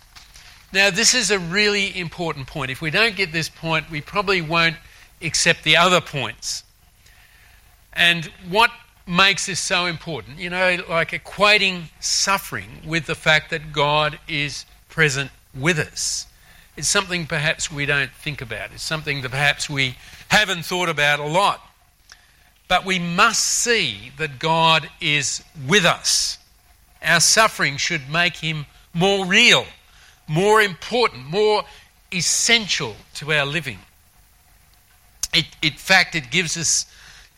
Now, 0.73 0.91
this 0.91 1.15
is 1.15 1.31
a 1.31 1.39
really 1.39 1.99
important 1.99 2.47
point. 2.47 2.71
If 2.71 2.81
we 2.81 2.91
don't 2.91 3.17
get 3.17 3.33
this 3.33 3.49
point, 3.49 3.91
we 3.91 4.01
probably 4.01 4.41
won't 4.41 4.77
accept 5.21 5.65
the 5.65 5.77
other 5.77 6.01
points. 6.01 6.63
And 7.93 8.27
what 8.49 8.71
makes 9.07 9.47
this 9.47 9.59
so 9.59 9.87
important? 9.87 10.39
You 10.39 10.51
know, 10.51 10.79
like 10.89 11.11
equating 11.11 11.85
suffering 11.99 12.83
with 12.87 13.07
the 13.07 13.17
fact 13.17 13.51
that 13.51 13.73
God 13.73 14.19
is 14.29 14.65
present 14.89 15.31
with 15.55 15.79
us. 15.79 16.27
It's 16.77 16.89
something 16.89 17.27
perhaps 17.27 17.71
we 17.71 17.85
don't 17.85 18.13
think 18.13 18.41
about. 18.41 18.71
It's 18.73 18.83
something 18.83 19.23
that 19.23 19.33
perhaps 19.33 19.69
we 19.69 19.97
haven't 20.29 20.65
thought 20.65 20.89
about 20.89 21.19
a 21.19 21.27
lot. 21.27 21.61
But 22.69 22.87
we 22.87 23.01
must 23.01 23.43
see 23.43 24.13
that 24.19 24.39
God 24.39 24.89
is 25.01 25.43
with 25.67 25.85
us. 25.85 26.39
Our 27.03 27.21
suffering 27.21 27.77
should 27.77 28.11
make 28.11 28.37
him 28.37 28.67
more 28.93 29.25
real, 29.25 29.67
more 30.29 30.61
important, 30.61 31.27
more 31.27 31.65
essential 32.13 32.97
to 33.15 33.33
our 33.33 33.47
living. 33.47 33.79
It, 35.33 35.47
in 35.63 35.73
fact, 35.73 36.15
it 36.15 36.31
gives 36.31 36.57
us 36.57 36.87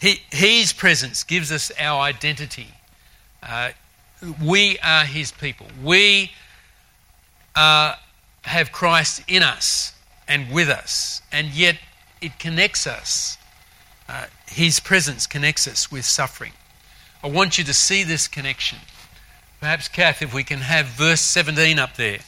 he, 0.02 0.20
his 0.32 0.72
presence 0.72 1.22
gives 1.22 1.52
us 1.52 1.70
our 1.78 2.00
identity. 2.00 2.66
Uh, 3.40 3.70
we 4.44 4.78
are 4.80 5.04
His 5.04 5.30
people. 5.30 5.68
We 5.82 6.32
uh, 7.54 7.94
have 8.42 8.72
Christ 8.72 9.22
in 9.28 9.44
us 9.44 9.94
and 10.26 10.50
with 10.50 10.68
us, 10.68 11.22
and 11.30 11.48
yet 11.48 11.78
it 12.20 12.38
connects 12.38 12.86
us. 12.86 13.38
Uh, 14.08 14.26
his 14.48 14.80
presence 14.80 15.26
connects 15.26 15.68
us 15.68 15.90
with 15.90 16.04
suffering. 16.04 16.52
I 17.22 17.28
want 17.28 17.56
you 17.56 17.64
to 17.64 17.74
see 17.74 18.02
this 18.02 18.26
connection. 18.26 18.78
Perhaps, 19.62 19.86
Kath, 19.86 20.22
if 20.22 20.34
we 20.34 20.42
can 20.42 20.58
have 20.58 20.86
verse 20.86 21.20
17 21.20 21.78
up 21.78 21.94
there. 21.94 22.18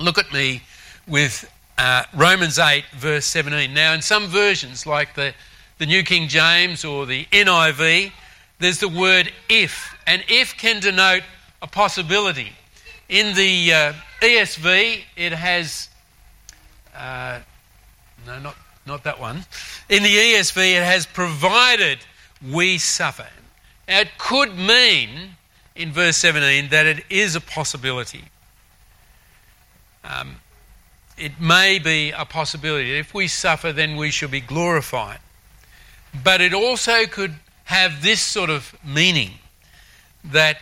Look 0.00 0.18
at 0.18 0.32
me 0.32 0.60
with 1.06 1.48
uh, 1.78 2.02
Romans 2.12 2.58
8, 2.58 2.82
verse 2.96 3.24
17. 3.26 3.72
Now, 3.72 3.92
in 3.92 4.02
some 4.02 4.26
versions, 4.26 4.86
like 4.86 5.14
the 5.14 5.34
the 5.78 5.86
New 5.86 6.02
King 6.02 6.26
James 6.26 6.84
or 6.84 7.06
the 7.06 7.26
NIV, 7.26 8.10
there's 8.58 8.80
the 8.80 8.88
word 8.88 9.30
if. 9.48 9.96
And 10.04 10.24
if 10.28 10.56
can 10.56 10.80
denote 10.80 11.22
a 11.62 11.68
possibility. 11.68 12.50
In 13.08 13.36
the 13.36 13.72
uh, 13.72 13.92
ESV, 14.20 15.02
it 15.16 15.32
has, 15.32 15.90
uh, 16.92 17.38
no, 18.26 18.40
not, 18.40 18.56
not 18.84 19.04
that 19.04 19.20
one. 19.20 19.44
In 19.88 20.02
the 20.02 20.08
ESV, 20.08 20.76
it 20.76 20.82
has 20.82 21.06
provided 21.06 21.98
we 22.52 22.78
suffer. 22.78 23.28
Now, 23.86 24.00
it 24.00 24.08
could 24.18 24.58
mean, 24.58 25.36
in 25.76 25.92
verse 25.92 26.16
17, 26.16 26.70
that 26.70 26.86
it 26.86 27.04
is 27.10 27.36
a 27.36 27.40
possibility. 27.40 28.24
Um, 30.04 30.36
it 31.18 31.40
may 31.40 31.78
be 31.78 32.10
a 32.10 32.24
possibility. 32.24 32.98
If 32.98 33.14
we 33.14 33.28
suffer, 33.28 33.72
then 33.72 33.96
we 33.96 34.10
shall 34.10 34.28
be 34.28 34.40
glorified. 34.40 35.18
But 36.22 36.40
it 36.40 36.54
also 36.54 37.06
could 37.06 37.34
have 37.64 38.02
this 38.02 38.20
sort 38.20 38.50
of 38.50 38.76
meaning 38.84 39.32
that 40.24 40.58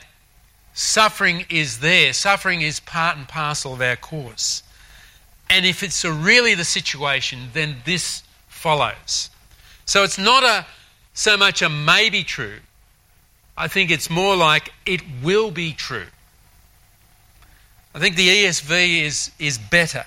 suffering 0.73 1.47
is 1.51 1.81
there, 1.81 2.13
suffering 2.13 2.63
is 2.63 2.81
part 2.81 3.17
and 3.17 3.29
parcel 3.29 3.75
of 3.75 3.81
our 3.81 3.97
course. 3.97 4.63
And 5.51 5.67
if 5.67 5.83
it's 5.83 6.05
really 6.05 6.55
the 6.55 6.65
situation, 6.65 7.51
then 7.53 7.77
this 7.85 8.23
follows. 8.49 9.31
So 9.85 10.03
it's 10.03 10.19
not 10.19 10.43
a 10.43 10.67
so 11.13 11.37
much 11.37 11.63
a 11.63 11.69
maybe 11.69 12.25
true. 12.25 12.59
I 13.57 13.69
think 13.69 13.91
it's 13.91 14.11
more 14.11 14.35
like 14.35 14.73
it 14.85 15.01
will 15.23 15.51
be 15.51 15.73
true. 15.73 16.07
I 17.95 18.01
think 18.01 18.17
the 18.17 18.29
ESV 18.29 19.03
is, 19.03 19.31
is 19.39 19.59
better. 19.59 20.07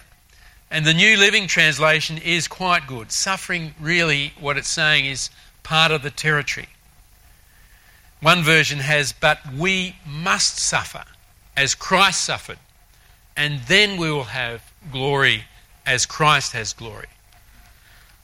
And 0.70 0.86
the 0.86 0.94
New 0.94 1.16
Living 1.16 1.48
Translation 1.48 2.18
is 2.18 2.48
quite 2.50 2.88
good. 2.88 3.12
Suffering, 3.12 3.74
really, 3.80 4.34
what 4.40 4.58
it's 4.58 4.68
saying 4.68 5.06
is 5.06 5.30
part 5.64 5.92
of 5.92 6.04
the 6.04 6.10
territory. 6.10 6.68
One 8.20 8.44
version 8.44 8.80
has, 8.80 9.14
but 9.14 9.40
we 9.54 9.96
must 10.06 10.58
suffer 10.58 11.06
as 11.56 11.74
Christ 11.74 12.26
suffered, 12.26 12.60
and 13.38 13.62
then 13.62 13.98
we 13.98 14.12
will 14.12 14.26
have 14.26 14.62
glory 14.92 15.46
as 15.86 16.06
Christ 16.06 16.52
has 16.52 16.74
glory. 16.74 17.08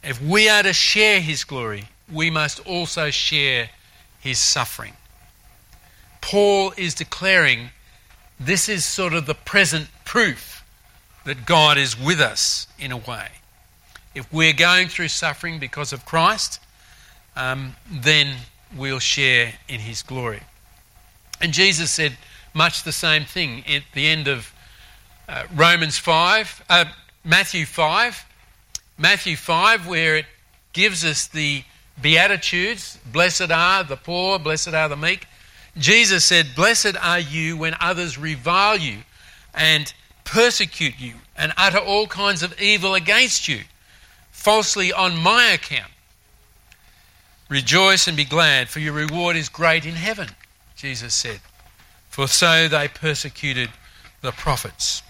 If 0.03 0.21
we 0.21 0.49
are 0.49 0.63
to 0.63 0.73
share 0.73 1.21
his 1.21 1.45
glory, 1.45 1.85
we 2.11 2.29
must 2.29 2.59
also 2.67 3.09
share 3.09 3.69
his 4.19 4.39
suffering. 4.39 4.93
Paul 6.23 6.71
is 6.77 6.93
declaring 6.93 7.71
this 8.39 8.69
is 8.69 8.85
sort 8.85 9.13
of 9.13 9.25
the 9.25 9.33
present 9.33 9.89
proof 10.05 10.63
that 11.25 11.45
God 11.45 11.77
is 11.77 11.99
with 11.99 12.21
us 12.21 12.65
in 12.79 12.93
a 12.93 12.97
way. 12.97 13.27
If 14.15 14.31
we're 14.31 14.53
going 14.53 14.87
through 14.87 15.09
suffering 15.09 15.59
because 15.59 15.91
of 15.91 16.05
Christ, 16.05 16.61
um, 17.35 17.75
then 17.91 18.37
we'll 18.75 18.99
share 18.99 19.55
in 19.67 19.81
his 19.81 20.01
glory. 20.01 20.39
And 21.41 21.51
Jesus 21.51 21.91
said 21.91 22.17
much 22.53 22.83
the 22.83 22.93
same 22.93 23.25
thing 23.25 23.65
at 23.67 23.83
the 23.93 24.07
end 24.07 24.29
of 24.29 24.53
uh, 25.27 25.43
Romans 25.53 25.97
5, 25.97 26.63
uh, 26.69 26.85
Matthew 27.25 27.65
5. 27.65 28.25
Matthew 28.97 29.35
5, 29.35 29.87
where 29.87 30.15
it 30.15 30.25
gives 30.71 31.03
us 31.03 31.27
the 31.27 31.63
Beatitudes 32.01 32.97
blessed 33.11 33.51
are 33.51 33.83
the 33.83 33.97
poor, 33.97 34.39
blessed 34.39 34.69
are 34.73 34.87
the 34.87 34.95
meek. 34.95 35.27
Jesus 35.77 36.23
said, 36.23 36.55
Blessed 36.55 36.95
are 37.01 37.19
you 37.19 37.57
when 37.57 37.75
others 37.79 38.17
revile 38.17 38.77
you 38.77 38.99
and 39.53 39.91
persecute 40.23 40.99
you 40.99 41.15
and 41.35 41.53
utter 41.57 41.79
all 41.79 42.07
kinds 42.07 42.43
of 42.43 42.59
evil 42.61 42.93
against 42.93 43.47
you, 43.47 43.61
falsely 44.31 44.93
on 44.93 45.17
my 45.17 45.45
account. 45.45 45.91
Rejoice 47.49 48.07
and 48.07 48.15
be 48.15 48.25
glad, 48.25 48.69
for 48.69 48.79
your 48.79 48.93
reward 48.93 49.35
is 49.35 49.49
great 49.49 49.85
in 49.85 49.95
heaven, 49.95 50.29
Jesus 50.75 51.13
said. 51.13 51.39
For 52.09 52.27
so 52.27 52.67
they 52.67 52.87
persecuted 52.87 53.69
the 54.21 54.31
prophets. 54.31 55.01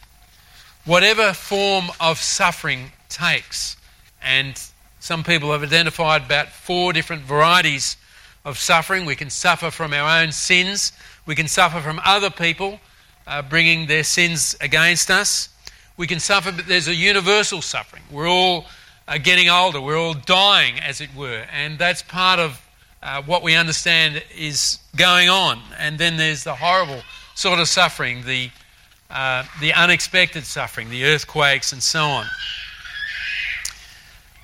Whatever 0.85 1.33
form 1.33 1.85
of 1.99 2.17
suffering 2.17 2.91
takes, 3.09 3.77
and 4.21 4.61
some 4.99 5.23
people 5.23 5.51
have 5.51 5.63
identified 5.63 6.23
about 6.23 6.49
four 6.49 6.93
different 6.93 7.23
varieties 7.23 7.97
of 8.45 8.57
suffering. 8.57 9.05
We 9.05 9.15
can 9.15 9.29
suffer 9.29 9.71
from 9.71 9.93
our 9.93 10.21
own 10.21 10.31
sins, 10.31 10.91
we 11.25 11.35
can 11.35 11.47
suffer 11.47 11.79
from 11.79 12.01
other 12.03 12.29
people 12.29 12.79
uh, 13.27 13.41
bringing 13.41 13.87
their 13.87 14.03
sins 14.03 14.55
against 14.59 15.09
us. 15.09 15.49
We 15.95 16.07
can 16.07 16.19
suffer, 16.19 16.51
but 16.51 16.67
there's 16.67 16.87
a 16.87 16.95
universal 16.95 17.61
suffering. 17.61 18.03
We're 18.11 18.27
all 18.27 18.65
uh, 19.07 19.17
getting 19.17 19.49
older, 19.49 19.79
we're 19.79 19.97
all 19.97 20.13
dying, 20.13 20.79
as 20.79 21.01
it 21.01 21.13
were, 21.15 21.45
and 21.51 21.77
that's 21.77 22.01
part 22.01 22.39
of 22.39 22.59
uh, 23.01 23.21
what 23.23 23.43
we 23.43 23.53
understand 23.53 24.23
is 24.35 24.79
going 24.95 25.29
on. 25.29 25.59
And 25.77 25.97
then 25.97 26.17
there's 26.17 26.43
the 26.43 26.55
horrible 26.55 27.01
sort 27.35 27.59
of 27.59 27.67
suffering, 27.67 28.23
the, 28.25 28.49
uh, 29.09 29.43
the 29.59 29.73
unexpected 29.73 30.45
suffering, 30.45 30.89
the 30.89 31.05
earthquakes, 31.05 31.73
and 31.73 31.83
so 31.83 32.01
on. 32.01 32.25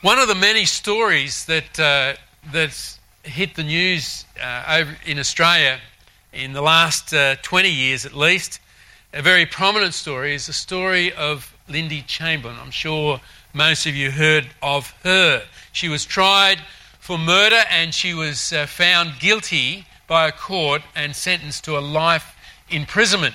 One 0.02 0.20
of 0.20 0.28
the 0.28 0.36
many 0.36 0.66
stories 0.66 1.46
that 1.46 1.80
uh, 1.80 2.14
that's 2.52 2.99
hit 3.24 3.56
the 3.56 3.64
news 3.64 4.26
uh, 4.42 4.64
over 4.68 4.96
in 5.06 5.20
Australia 5.20 5.80
in 6.34 6.54
the 6.54 6.62
last 6.62 7.14
uh, 7.14 7.36
20 7.42 7.70
years 7.70 8.06
at 8.06 8.14
least 8.14 8.60
a 9.12 9.24
very 9.24 9.48
prominent 9.48 9.96
story 9.96 10.36
is 10.36 10.46
the 10.46 10.54
story 10.54 11.12
of 11.14 11.56
Lindy 11.68 12.04
Chamberlain. 12.04 12.58
I'm 12.62 12.70
sure 12.70 13.20
most 13.54 13.88
of 13.88 13.96
you 13.96 14.12
heard 14.12 14.48
of 14.62 14.94
her. 15.04 15.44
She 15.72 15.90
was 15.90 16.06
tried 16.06 16.60
for 17.00 17.18
murder, 17.18 17.64
and 17.72 17.92
she 17.92 18.14
was 18.14 18.54
uh, 18.54 18.68
found 18.68 19.20
guilty 19.20 19.86
by 20.06 20.28
a 20.28 20.32
court 20.32 20.84
and 20.96 21.16
sentenced 21.16 21.64
to 21.64 21.76
a 21.76 21.80
life 21.80 22.36
imprisonment. 22.70 23.34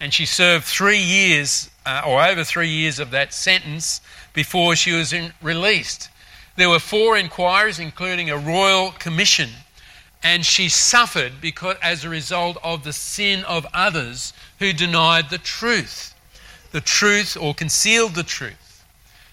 And 0.00 0.12
she 0.12 0.26
served 0.26 0.64
three 0.64 0.98
years, 0.98 1.70
uh, 1.86 2.02
or 2.04 2.20
over 2.20 2.42
three 2.42 2.68
years, 2.68 2.98
of 2.98 3.12
that 3.12 3.32
sentence 3.32 4.00
before 4.32 4.74
she 4.74 4.92
was 4.92 5.12
in, 5.12 5.32
released. 5.40 6.08
There 6.56 6.70
were 6.70 6.78
four 6.78 7.18
inquiries, 7.18 7.78
including 7.78 8.30
a 8.30 8.38
royal 8.38 8.92
commission, 8.92 9.50
and 10.22 10.44
she 10.44 10.70
suffered 10.70 11.34
because, 11.40 11.76
as 11.82 12.02
a 12.02 12.08
result 12.08 12.56
of 12.64 12.82
the 12.82 12.94
sin 12.94 13.44
of 13.44 13.66
others 13.74 14.32
who 14.58 14.72
denied 14.72 15.28
the 15.28 15.38
truth, 15.38 16.14
the 16.72 16.80
truth 16.80 17.36
or 17.36 17.54
concealed 17.54 18.14
the 18.14 18.22
truth. 18.22 18.84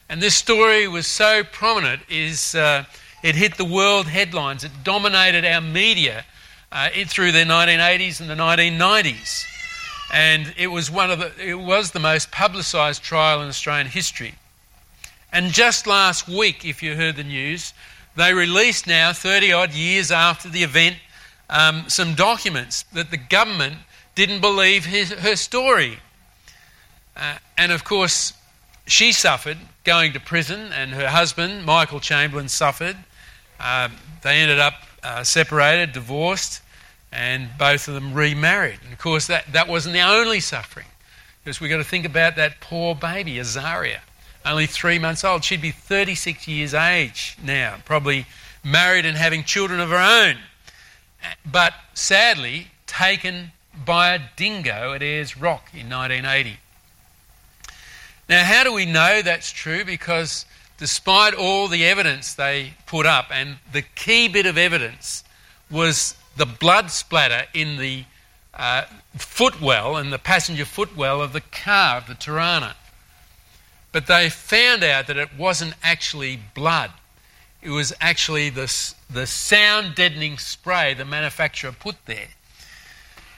And 0.09 0.21
this 0.21 0.35
story 0.35 0.87
was 0.87 1.07
so 1.07 1.43
prominent, 1.45 2.01
is 2.09 2.55
uh, 2.55 2.83
it 3.23 3.35
hit 3.35 3.55
the 3.55 3.65
world 3.65 4.07
headlines. 4.07 4.65
It 4.65 4.83
dominated 4.83 5.45
our 5.45 5.61
media 5.61 6.25
uh, 6.73 6.89
through 7.07 7.31
the 7.31 7.45
1980s 7.45 8.19
and 8.19 8.29
the 8.29 8.35
1990s. 8.35 9.45
And 10.11 10.53
it 10.57 10.67
was 10.67 10.91
one 10.91 11.09
of 11.09 11.19
the, 11.19 11.31
it 11.39 11.55
was 11.55 11.91
the 11.91 11.99
most 11.99 12.31
publicised 12.31 13.01
trial 13.01 13.41
in 13.41 13.47
Australian 13.47 13.87
history. 13.87 14.35
And 15.33 15.51
just 15.51 15.87
last 15.87 16.27
week, 16.27 16.63
if 16.63 16.83
you 16.83 16.95
heard 16.95 17.15
the 17.15 17.23
news, 17.23 17.73
they 18.15 18.35
released 18.35 18.85
now, 18.85 19.13
30 19.13 19.51
odd 19.51 19.73
years 19.73 20.11
after 20.11 20.47
the 20.47 20.61
event, 20.61 20.97
um, 21.49 21.85
some 21.87 22.13
documents 22.13 22.83
that 22.93 23.09
the 23.09 23.17
government 23.17 23.77
didn't 24.13 24.41
believe 24.41 24.85
his, 24.85 25.11
her 25.11 25.35
story. 25.35 25.97
Uh, 27.17 27.37
and 27.57 27.71
of 27.71 27.83
course, 27.83 28.33
she 28.85 29.11
suffered 29.11 29.57
going 29.83 30.13
to 30.13 30.19
prison, 30.19 30.71
and 30.71 30.91
her 30.91 31.07
husband, 31.07 31.65
Michael 31.65 31.99
Chamberlain, 31.99 32.47
suffered. 32.47 32.95
Uh, 33.59 33.89
they 34.21 34.37
ended 34.37 34.59
up 34.59 34.75
uh, 35.03 35.23
separated, 35.23 35.93
divorced, 35.93 36.61
and 37.11 37.49
both 37.57 37.87
of 37.87 37.95
them 37.95 38.13
remarried. 38.13 38.79
And 38.83 38.93
of 38.93 38.99
course, 38.99 39.27
that, 39.27 39.51
that 39.51 39.67
wasn't 39.67 39.93
the 39.93 40.01
only 40.01 40.39
suffering, 40.39 40.85
because 41.43 41.59
we've 41.59 41.71
got 41.71 41.77
to 41.77 41.83
think 41.83 42.05
about 42.05 42.35
that 42.35 42.61
poor 42.61 42.93
baby, 42.93 43.33
Azaria, 43.35 43.99
only 44.45 44.65
three 44.65 44.99
months 44.99 45.23
old. 45.23 45.43
She'd 45.43 45.61
be 45.61 45.71
36 45.71 46.47
years 46.47 46.73
age 46.73 47.37
now, 47.43 47.77
probably 47.85 48.25
married 48.63 49.05
and 49.05 49.17
having 49.17 49.43
children 49.43 49.79
of 49.79 49.89
her 49.89 49.97
own. 49.97 50.37
But 51.49 51.73
sadly, 51.93 52.67
taken 52.87 53.51
by 53.85 54.13
a 54.13 54.19
dingo 54.35 54.93
at 54.93 55.01
Ayers 55.01 55.37
Rock 55.37 55.69
in 55.73 55.89
1980. 55.89 56.57
Now, 58.29 58.43
how 58.43 58.63
do 58.63 58.73
we 58.73 58.85
know 58.85 59.21
that's 59.21 59.51
true? 59.51 59.83
Because 59.83 60.45
despite 60.77 61.33
all 61.33 61.67
the 61.67 61.85
evidence 61.85 62.33
they 62.33 62.73
put 62.85 63.05
up, 63.05 63.27
and 63.31 63.57
the 63.71 63.81
key 63.81 64.27
bit 64.27 64.45
of 64.45 64.57
evidence 64.57 65.23
was 65.69 66.15
the 66.37 66.45
blood 66.45 66.91
splatter 66.91 67.45
in 67.53 67.77
the 67.77 68.05
uh, 68.53 68.83
footwell 69.17 69.97
and 69.97 70.13
the 70.13 70.19
passenger 70.19 70.65
footwell 70.65 71.21
of 71.21 71.33
the 71.33 71.41
car, 71.41 71.97
of 71.97 72.07
the 72.07 72.15
Torana. 72.15 72.73
But 73.93 74.07
they 74.07 74.29
found 74.29 74.83
out 74.83 75.07
that 75.07 75.15
it 75.15 75.29
wasn't 75.37 75.75
actually 75.81 76.39
blood. 76.53 76.91
It 77.61 77.69
was 77.69 77.93
actually 78.01 78.49
the, 78.49 78.93
the 79.09 79.25
sound 79.25 79.95
deadening 79.95 80.37
spray 80.37 80.93
the 80.93 81.05
manufacturer 81.05 81.71
put 81.71 81.95
there. 82.05 82.27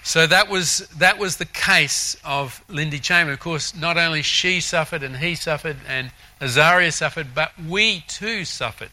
So 0.02 0.26
that 0.28 0.50
was, 0.50 0.88
that 0.98 1.18
was 1.18 1.38
the 1.38 1.46
case 1.46 2.16
of 2.24 2.64
Lindy 2.70 3.00
Chamber. 3.00 3.34
Of 3.34 3.40
course, 3.40 3.76
not 3.76 3.98
only 3.98 4.22
she 4.22 4.62
suffered 4.62 5.04
and 5.04 5.18
he 5.18 5.36
suffered 5.36 5.78
and 5.88 6.12
Azaria 6.40 6.94
suffered, 6.94 7.36
but 7.36 7.52
we 7.68 8.02
too 8.08 8.46
suffered. 8.46 8.92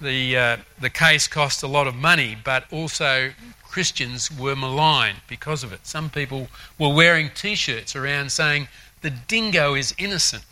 The, 0.00 0.36
uh, 0.36 0.56
the 0.80 0.90
case 0.90 1.28
cost 1.28 1.62
a 1.62 1.66
lot 1.66 1.86
of 1.86 1.94
money, 1.94 2.36
but 2.42 2.64
also 2.72 3.32
Christians 3.62 4.30
were 4.36 4.56
maligned 4.56 5.18
because 5.28 5.62
of 5.62 5.72
it. 5.72 5.86
Some 5.86 6.10
people 6.10 6.48
were 6.78 6.92
wearing 6.92 7.30
t 7.34 7.54
shirts 7.54 7.94
around 7.94 8.32
saying, 8.32 8.68
the 9.02 9.10
dingo 9.10 9.74
is 9.74 9.94
innocent. 9.98 10.44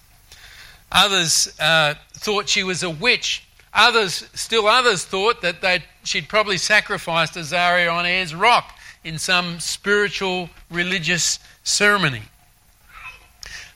Others 0.91 1.55
uh, 1.61 1.95
thought 2.13 2.49
she 2.49 2.65
was 2.65 2.83
a 2.83 2.91
witch. 2.91 3.45
Others, 3.75 4.29
still 4.35 4.67
others, 4.67 5.05
thought 5.05 5.43
that 5.43 5.83
she'd 6.03 6.29
probably 6.29 6.57
sacrificed 6.57 7.35
Azaria 7.35 7.93
on 7.93 8.07
Ayers 8.07 8.35
Rock 8.35 8.79
in 9.05 9.19
some 9.19 9.61
spiritual 9.61 10.49
religious 10.71 11.39
ceremony. 11.63 12.23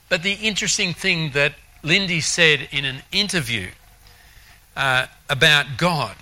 But 0.09 0.23
the 0.23 0.33
interesting 0.33 0.93
thing 0.93 1.31
that 1.31 1.53
Lindy 1.83 2.21
said 2.21 2.67
in 2.71 2.85
an 2.85 3.03
interview 3.11 3.69
uh, 4.75 5.07
about 5.29 5.77
God, 5.77 6.15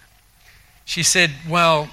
she 0.86 1.04
said, 1.04 1.32
Well, 1.48 1.90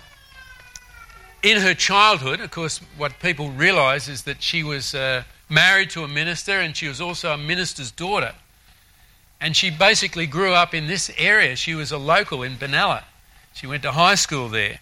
in 1.43 1.61
her 1.61 1.75
childhood, 1.75 2.41
of 2.41 2.51
course, 2.51 2.81
what 2.97 3.21
people 3.21 3.51
realise 3.51 4.09
is 4.09 4.23
that 4.23 4.43
she 4.43 4.63
was 4.63 4.95
uh, 4.95 5.23
married 5.49 5.91
to 5.91 6.05
a 6.05 6.09
minister 6.09 6.61
and 6.61 6.77
she 6.77 6.89
was 6.89 7.01
also 7.01 7.33
a 7.33 7.39
minister's 7.39 7.91
daughter. 7.91 8.35
And 9.41 9.57
she 9.57 9.71
basically 9.71 10.27
grew 10.27 10.53
up 10.53 10.75
in 10.75 10.87
this 10.87 11.11
area. 11.17 11.55
She 11.57 11.75
was 11.75 11.93
a 11.93 11.99
local 11.99 12.43
in 12.43 12.57
Benalla. 12.57 13.05
She 13.55 13.67
went 13.67 13.83
to 13.85 13.93
high 13.93 14.17
school 14.17 14.49
there. 14.49 14.81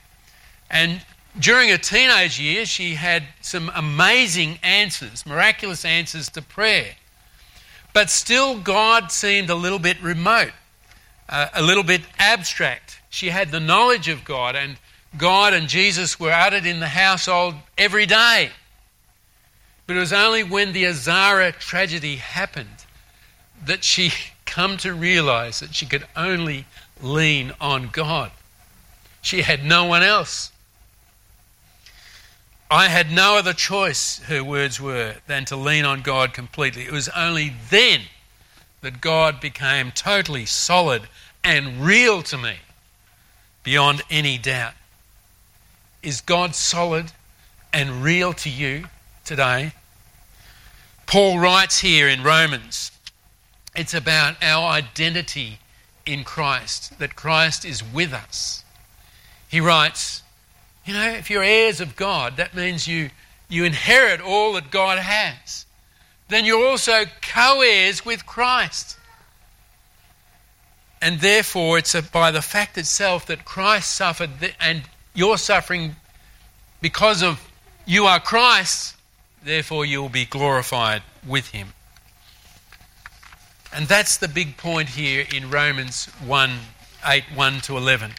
And 0.71 1.03
during 1.39 1.69
her 1.69 1.79
teenage 1.79 2.41
years, 2.41 2.69
she 2.69 2.95
had 2.95 3.25
some 3.41 3.71
amazing 3.75 4.59
answers, 4.63 5.27
miraculous 5.27 5.85
answers 5.85 6.31
to 6.31 6.43
prayer. 6.43 6.95
But 7.93 8.11
still, 8.11 8.59
God 8.59 9.11
seemed 9.13 9.51
a 9.51 9.55
little 9.55 9.79
bit 9.79 10.01
remote, 10.03 10.53
uh, 11.29 11.49
a 11.55 11.63
little 11.63 11.83
bit 11.83 12.03
abstract. 12.19 13.01
She 13.09 13.31
had 13.31 13.51
the 13.51 13.61
knowledge 13.61 14.09
of 14.09 14.25
God, 14.25 14.57
and 14.57 14.77
God 15.17 15.55
and 15.55 15.69
Jesus 15.69 16.21
were 16.21 16.33
uttered 16.33 16.67
in 16.67 16.81
the 16.81 16.89
household 16.89 17.55
every 17.79 18.07
day. 18.07 18.51
But 19.87 19.97
it 19.97 20.01
was 20.01 20.13
only 20.13 20.43
when 20.43 20.73
the 20.73 20.85
Azaria 20.85 21.57
tragedy 21.59 22.17
happened 22.17 22.85
that 23.65 23.85
she 23.85 24.13
come 24.47 24.77
to 24.79 24.95
realize 24.95 25.61
that 25.61 25.75
she 25.75 25.87
could 25.87 26.07
only 26.17 26.67
lean 27.01 27.53
on 27.61 27.89
God. 27.89 28.31
She 29.23 29.43
had 29.43 29.65
no 29.65 29.85
one 29.85 30.03
else. 30.03 30.53
I 32.71 32.89
had 32.89 33.13
no 33.13 33.37
other 33.37 33.53
choice, 33.53 34.19
her 34.25 34.43
words 34.43 34.81
were, 34.81 35.17
than 35.29 35.45
to 35.47 35.57
lean 35.57 35.85
on 35.85 36.03
God 36.03 36.33
completely. 36.33 36.83
It 36.83 36.93
was 36.93 37.09
only 37.11 37.55
then 37.71 38.03
that 38.81 39.01
God 39.01 39.41
became 39.41 39.93
totally 39.93 40.47
solid 40.47 41.03
and 41.45 41.85
real 41.85 42.23
to 42.25 42.37
me, 42.37 42.57
beyond 43.63 44.03
any 44.11 44.37
doubt. 44.37 44.75
Is 46.03 46.21
God 46.21 46.57
solid 46.57 47.13
and 47.73 48.03
real 48.03 48.33
to 48.33 48.51
you 48.51 48.87
today? 49.27 49.73
Paul 51.07 51.39
writes 51.39 51.81
here 51.81 52.09
in 52.09 52.23
Romans 52.23 52.91
it's 53.75 53.93
about 53.93 54.43
our 54.43 54.71
identity 54.71 55.59
in 56.07 56.25
Christ, 56.25 56.99
that 56.99 57.15
Christ 57.15 57.65
is 57.65 57.85
with 57.85 58.13
us. 58.15 58.65
He 59.49 59.61
writes, 59.61 60.23
you 60.87 60.95
know, 60.95 61.11
if 61.11 61.29
you're 61.29 61.43
heirs 61.43 61.81
of 61.81 61.97
God, 61.97 62.37
that 62.39 62.55
means 62.55 62.89
you, 62.89 63.11
you 63.49 63.65
inherit 63.65 64.21
all 64.21 64.55
that 64.55 64.71
God 64.71 64.99
has. 64.99 65.67
Then 66.29 66.45
you're 66.45 66.67
also 66.67 67.05
co 67.21 67.61
heirs 67.61 68.05
with 68.05 68.25
Christ. 68.25 68.97
And 71.03 71.21
therefore, 71.21 71.79
it's 71.79 72.01
by 72.11 72.31
the 72.31 72.43
fact 72.43 72.79
itself 72.79 73.27
that 73.27 73.45
Christ 73.45 73.95
suffered 73.95 74.31
and 74.59 74.83
you're 75.15 75.39
suffering 75.39 75.97
because 76.81 77.23
of 77.23 77.41
you 77.85 78.07
are 78.07 78.19
Christ, 78.19 78.96
therefore 79.47 79.87
you'll 79.87 80.09
be 80.09 80.25
glorified 80.25 81.03
with 81.27 81.49
him. 81.49 81.69
And 83.73 83.87
that's 83.87 84.17
the 84.17 84.29
big 84.29 84.57
point 84.57 84.91
here 84.91 85.25
in 85.35 85.51
Romans 85.51 86.07
1 86.27 86.51
8 87.07 87.25
1 87.35 87.61
to 87.63 87.77
11. 87.77 88.13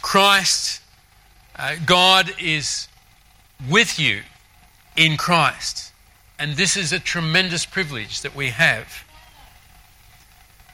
Christ, 0.00 0.80
uh, 1.56 1.76
God 1.84 2.32
is 2.40 2.88
with 3.68 3.98
you 3.98 4.22
in 4.96 5.16
Christ. 5.16 5.92
And 6.38 6.54
this 6.54 6.76
is 6.76 6.92
a 6.92 6.98
tremendous 6.98 7.66
privilege 7.66 8.22
that 8.22 8.34
we 8.34 8.48
have. 8.48 9.04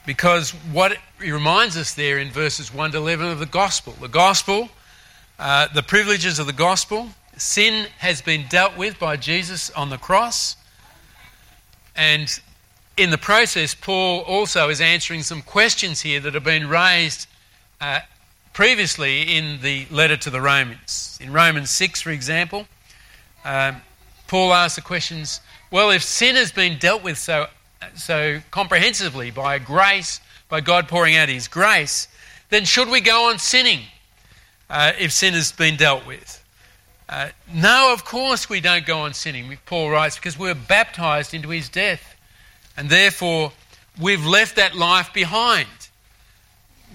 Because 0.07 0.51
what 0.51 0.99
he 1.21 1.33
reminds 1.33 1.77
us 1.77 1.95
there 1.95 2.19
in 2.19 2.31
verses 2.31 2.73
1 2.73 2.93
to 2.93 2.99
11 2.99 3.27
of 3.27 3.39
the 3.39 3.47
gospel 3.47 3.95
the 3.95 4.09
gospel, 4.09 4.69
uh, 5.39 5.67
the 5.75 5.83
privileges 5.83 6.39
of 6.39 6.47
the 6.47 6.53
gospel, 6.53 7.09
sin 7.37 7.89
has 7.99 8.23
been 8.23 8.47
dealt 8.49 8.77
with 8.77 8.99
by 8.99 9.17
Jesus 9.17 9.71
on 9.71 9.91
the 9.91 9.99
cross. 9.99 10.57
And 11.97 12.29
in 12.97 13.11
the 13.11 13.19
process, 13.19 13.75
Paul 13.75 14.21
also 14.21 14.69
is 14.69 14.81
answering 14.81 15.23
some 15.23 15.43
questions 15.43 16.01
here 16.01 16.21
that 16.21 16.35
have 16.35 16.45
been 16.45 16.69
raised 16.69 17.27
uh, 17.81 18.01
previously 18.53 19.37
in 19.37 19.61
the 19.63 19.87
letter 19.91 20.17
to 20.17 20.31
the 20.31 20.41
Romans. 20.41 21.19
In 21.21 21.33
Romans 21.33 21.71
6, 21.71 22.01
for 22.03 22.11
example, 22.11 22.67
um, 23.45 23.83
Paul 24.29 24.53
asks 24.53 24.77
the 24.77 24.83
questions 24.83 25.41
well, 25.71 25.91
if 25.91 26.05
sin 26.05 26.37
has 26.37 26.53
been 26.53 26.79
dealt 26.79 27.03
with 27.03 27.19
so, 27.19 27.49
so 27.97 28.41
comprehensively 28.53 29.33
by 29.33 29.59
grace 29.59 30.21
by 30.49 30.61
God 30.61 30.87
pouring 30.87 31.17
out 31.17 31.29
His 31.29 31.49
grace, 31.49 32.07
then 32.51 32.65
should 32.65 32.89
we 32.89 33.01
go 33.01 33.29
on 33.29 33.41
sinning 33.41 33.81
uh, 34.71 34.93
if 35.01 35.11
sin 35.11 35.35
has 35.35 35.51
been 35.51 35.77
dealt 35.77 36.07
with? 36.07 36.44
Uh, 37.09 37.29
no, 37.53 37.93
of 37.93 38.05
course 38.05 38.49
we 38.49 38.61
don't 38.61 38.87
go 38.87 39.01
on 39.01 39.13
sinning, 39.13 39.59
Paul 39.67 39.91
writes, 39.91 40.17
because 40.17 40.39
we're 40.39 40.55
baptized 40.55 41.35
into 41.35 41.51
His 41.51 41.69
death. 41.69 42.17
And 42.77 42.91
therefore, 42.91 43.53
we've 44.01 44.25
left 44.25 44.57
that 44.57 44.75
life 44.75 45.13
behind. 45.13 45.69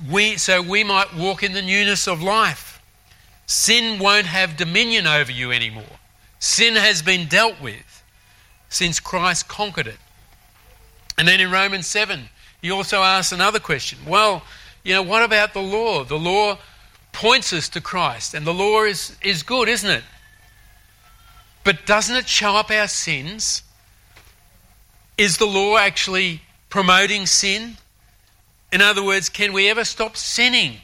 We, 0.10 0.38
so 0.38 0.62
we 0.62 0.84
might 0.84 1.16
walk 1.16 1.44
in 1.44 1.54
the 1.54 1.62
newness 1.62 2.08
of 2.08 2.22
life. 2.22 2.82
Sin 3.46 4.00
won't 4.00 4.28
have 4.28 4.58
dominion 4.58 5.08
over 5.08 5.32
you 5.32 5.52
anymore. 5.52 5.98
Sin 6.40 6.76
has 6.76 7.02
been 7.02 7.28
dealt 7.28 7.62
with 7.62 8.04
since 8.70 9.00
Christ 9.00 9.48
conquered 9.48 9.88
it. 9.88 9.98
And 11.18 11.28
then 11.28 11.40
in 11.40 11.52
Romans 11.52 11.88
7, 11.88 12.30
he 12.62 12.72
also 12.72 13.02
asks 13.02 13.32
another 13.32 13.60
question. 13.60 14.00
Well, 14.08 14.44
you 14.84 14.94
know, 14.94 15.02
what 15.02 15.24
about 15.24 15.54
the 15.54 15.62
law? 15.62 16.04
The 16.04 16.18
law 16.18 16.58
points 17.12 17.54
us 17.54 17.70
to 17.70 17.82
Christ, 17.82 18.34
and 18.34 18.46
the 18.46 18.54
law 18.54 18.84
is, 18.84 19.18
is 19.22 19.44
good, 19.44 19.68
isn't 19.68 19.90
it? 19.90 20.04
But 21.64 21.86
doesn't 21.86 22.16
it 22.16 22.28
show 22.28 22.56
up 22.56 22.72
our 22.72 22.88
sins? 22.88 23.64
Is 25.18 25.38
the 25.38 25.46
law 25.46 25.78
actually 25.78 26.42
promoting 26.70 27.26
sin? 27.26 27.78
In 28.72 28.82
other 28.82 29.04
words, 29.04 29.30
can 29.30 29.52
we 29.54 29.70
ever 29.70 29.84
stop 29.84 30.16
sinning? 30.16 30.78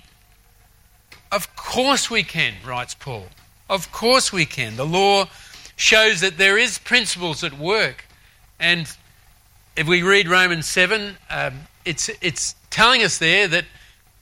Of 1.32 1.56
course 1.56 2.10
we 2.10 2.24
can, 2.24 2.56
writes 2.66 2.96
Paul. 2.96 3.28
Of 3.70 3.92
course 3.92 4.32
we 4.32 4.46
can. 4.46 4.76
The 4.76 4.86
law 4.86 5.28
shows 5.76 6.22
that 6.22 6.38
there 6.38 6.58
is 6.58 6.78
principles 6.80 7.44
at 7.44 7.58
work. 7.58 8.06
And 8.60 8.88
if 9.76 9.88
we 9.88 10.02
read 10.02 10.28
Romans 10.28 10.66
7, 10.68 11.18
um, 11.30 11.54
it's, 11.84 12.10
it's 12.22 12.56
telling 12.70 13.04
us 13.04 13.18
there 13.18 13.48
that 13.48 13.66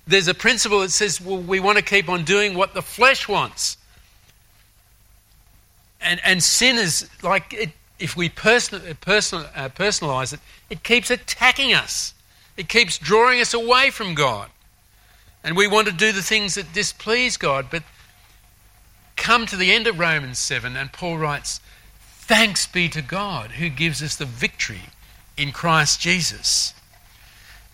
there's 0.05 0.27
a 0.27 0.33
principle 0.33 0.81
that 0.81 0.91
says, 0.91 1.21
well, 1.21 1.39
we 1.39 1.59
want 1.59 1.77
to 1.77 1.83
keep 1.83 2.09
on 2.09 2.23
doing 2.23 2.55
what 2.55 2.73
the 2.73 2.81
flesh 2.81 3.27
wants. 3.27 3.77
And, 6.01 6.19
and 6.25 6.43
sin 6.43 6.77
is 6.77 7.09
like, 7.21 7.53
it, 7.53 7.71
if 7.99 8.17
we 8.17 8.27
person, 8.27 8.81
person, 8.99 9.45
uh, 9.55 9.69
personalize 9.69 10.33
it, 10.33 10.41
it 10.69 10.83
keeps 10.83 11.09
attacking 11.09 11.73
us. 11.73 12.13
It 12.57 12.67
keeps 12.67 12.97
drawing 12.97 13.39
us 13.39 13.53
away 13.53 13.89
from 13.89 14.13
God. 14.13 14.49
And 15.43 15.55
we 15.55 15.67
want 15.67 15.87
to 15.87 15.93
do 15.93 16.11
the 16.11 16.21
things 16.21 16.55
that 16.55 16.73
displease 16.73 17.37
God. 17.37 17.67
But 17.71 17.83
come 19.15 19.45
to 19.45 19.55
the 19.55 19.71
end 19.71 19.87
of 19.87 19.99
Romans 19.99 20.39
7, 20.39 20.75
and 20.75 20.91
Paul 20.91 21.17
writes, 21.17 21.61
Thanks 21.99 22.65
be 22.65 22.89
to 22.89 23.01
God 23.01 23.51
who 23.51 23.69
gives 23.69 24.01
us 24.01 24.15
the 24.15 24.25
victory 24.25 24.81
in 25.37 25.51
Christ 25.51 25.99
Jesus. 25.99 26.73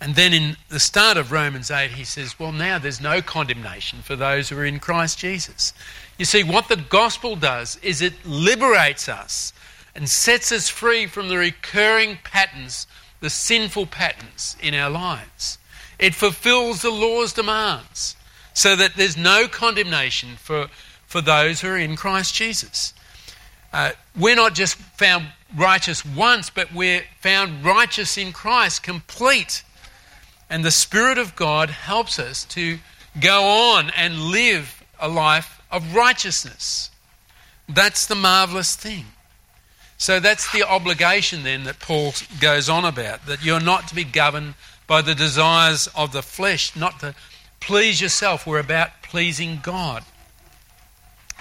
And 0.01 0.15
then 0.15 0.33
in 0.33 0.57
the 0.69 0.79
start 0.79 1.17
of 1.17 1.31
Romans 1.31 1.69
8, 1.69 1.91
he 1.91 2.05
says, 2.05 2.39
Well, 2.39 2.51
now 2.51 2.79
there's 2.79 3.01
no 3.01 3.21
condemnation 3.21 3.99
for 4.01 4.15
those 4.15 4.49
who 4.49 4.57
are 4.57 4.65
in 4.65 4.79
Christ 4.79 5.19
Jesus. 5.19 5.73
You 6.17 6.25
see, 6.25 6.43
what 6.43 6.69
the 6.69 6.77
gospel 6.77 7.35
does 7.35 7.77
is 7.77 8.01
it 8.01 8.25
liberates 8.25 9.09
us 9.09 9.51
and 9.95 10.07
sets 10.07 10.51
us 10.51 10.69
free 10.69 11.05
from 11.05 11.27
the 11.27 11.37
recurring 11.37 12.17
patterns, 12.23 12.87
the 13.19 13.29
sinful 13.29 13.87
patterns 13.87 14.55
in 14.61 14.73
our 14.73 14.89
lives. 14.89 15.57
It 15.97 16.15
fulfills 16.15 16.81
the 16.81 16.91
law's 16.91 17.33
demands 17.33 18.15
so 18.53 18.75
that 18.75 18.95
there's 18.95 19.17
no 19.17 19.47
condemnation 19.47 20.35
for, 20.37 20.67
for 21.07 21.21
those 21.21 21.61
who 21.61 21.67
are 21.69 21.77
in 21.77 21.97
Christ 21.97 22.35
Jesus. 22.35 22.93
Uh, 23.71 23.91
we're 24.17 24.35
not 24.35 24.55
just 24.55 24.75
found 24.75 25.27
righteous 25.55 26.05
once, 26.05 26.49
but 26.49 26.73
we're 26.73 27.03
found 27.19 27.63
righteous 27.63 28.17
in 28.17 28.31
Christ, 28.31 28.83
complete. 28.83 29.63
And 30.49 30.65
the 30.65 30.71
Spirit 30.71 31.17
of 31.17 31.35
God 31.35 31.69
helps 31.69 32.17
us 32.17 32.43
to 32.45 32.79
go 33.19 33.43
on 33.43 33.91
and 33.91 34.19
live 34.19 34.83
a 34.99 35.07
life 35.07 35.61
of 35.71 35.95
righteousness. 35.95 36.89
That's 37.67 38.05
the 38.05 38.15
marvelous 38.15 38.75
thing. 38.75 39.05
So 39.97 40.19
that's 40.19 40.51
the 40.51 40.63
obligation 40.63 41.43
then 41.43 41.65
that 41.65 41.79
Paul 41.79 42.13
goes 42.39 42.69
on 42.69 42.85
about 42.85 43.25
that 43.25 43.43
you're 43.43 43.59
not 43.59 43.87
to 43.89 43.95
be 43.95 44.05
governed 44.05 44.55
by 44.87 45.01
the 45.01 45.13
desires 45.13 45.87
of 45.95 46.13
the 46.13 46.23
flesh, 46.23 46.75
not 46.75 47.01
to 47.01 47.13
please 47.59 48.01
yourself. 48.01 48.47
We're 48.47 48.59
about 48.59 49.03
pleasing 49.03 49.59
God. 49.61 50.03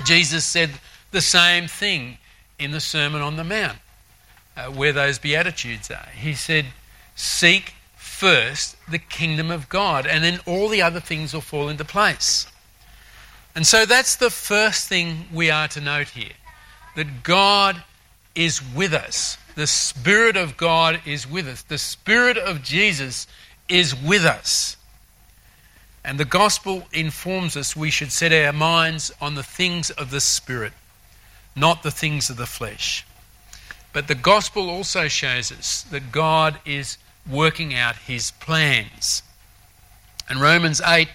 Jesus 0.04 0.44
said 0.44 0.70
the 1.12 1.20
same 1.20 1.66
thing 1.66 2.18
in 2.58 2.72
the 2.72 2.80
Sermon 2.80 3.22
on 3.22 3.36
the 3.36 3.44
Mount, 3.44 3.78
uh, 4.56 4.66
where 4.66 4.92
those 4.92 5.18
Beatitudes 5.18 5.90
are. 5.90 6.08
He 6.14 6.34
said, 6.34 6.66
Seek 7.14 7.74
first 8.18 8.76
the 8.90 8.98
kingdom 8.98 9.48
of 9.48 9.68
God, 9.68 10.04
and 10.04 10.24
then 10.24 10.40
all 10.44 10.68
the 10.68 10.82
other 10.82 10.98
things 10.98 11.32
will 11.32 11.40
fall 11.40 11.68
into 11.68 11.84
place. 11.84 12.48
And 13.54 13.64
so 13.64 13.86
that's 13.86 14.16
the 14.16 14.30
first 14.30 14.88
thing 14.88 15.26
we 15.32 15.50
are 15.50 15.68
to 15.68 15.80
note 15.80 16.08
here 16.08 16.32
that 16.96 17.22
God 17.22 17.84
is 18.34 18.60
with 18.74 18.92
us. 18.92 19.38
The 19.54 19.68
Spirit 19.68 20.36
of 20.36 20.56
God 20.56 21.00
is 21.06 21.30
with 21.30 21.46
us. 21.46 21.62
The 21.62 21.78
Spirit 21.78 22.36
of 22.36 22.62
Jesus 22.62 23.28
is 23.68 23.94
with 23.94 24.24
us. 24.24 24.76
And 26.04 26.18
the 26.18 26.24
gospel 26.24 26.88
informs 26.92 27.56
us 27.56 27.76
we 27.76 27.90
should 27.90 28.10
set 28.10 28.32
our 28.32 28.52
minds 28.52 29.12
on 29.20 29.36
the 29.36 29.44
things 29.44 29.90
of 29.90 30.10
the 30.10 30.20
Spirit, 30.20 30.72
not 31.54 31.84
the 31.84 31.92
things 31.92 32.30
of 32.30 32.36
the 32.36 32.46
flesh. 32.46 33.06
But 33.92 34.08
the 34.08 34.16
gospel 34.16 34.70
also 34.70 35.06
shows 35.06 35.52
us 35.52 35.82
that 35.90 36.10
God 36.10 36.58
is 36.64 36.98
working 37.30 37.74
out 37.74 37.96
his 37.96 38.30
plans. 38.32 39.22
And 40.28 40.40
Romans 40.40 40.80
8 40.84 41.08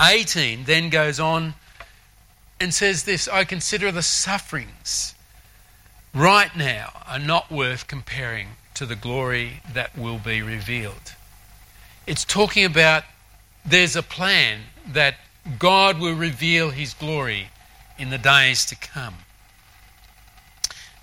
18 0.00 0.64
then 0.64 0.90
goes 0.90 1.18
on 1.18 1.54
and 2.60 2.72
says 2.72 3.04
this 3.04 3.28
I 3.28 3.44
consider 3.44 3.90
the 3.90 4.02
sufferings 4.02 5.14
right 6.14 6.54
now 6.56 7.02
are 7.06 7.18
not 7.18 7.50
worth 7.50 7.86
comparing 7.86 8.48
to 8.74 8.86
the 8.86 8.96
glory 8.96 9.60
that 9.72 9.96
will 9.96 10.18
be 10.18 10.42
revealed. 10.42 11.14
It's 12.06 12.24
talking 12.24 12.64
about 12.64 13.04
there's 13.64 13.96
a 13.96 14.02
plan 14.02 14.60
that 14.86 15.16
God 15.58 15.98
will 15.98 16.14
reveal 16.14 16.70
his 16.70 16.94
glory 16.94 17.48
in 17.98 18.10
the 18.10 18.18
days 18.18 18.64
to 18.66 18.76
come. 18.76 19.16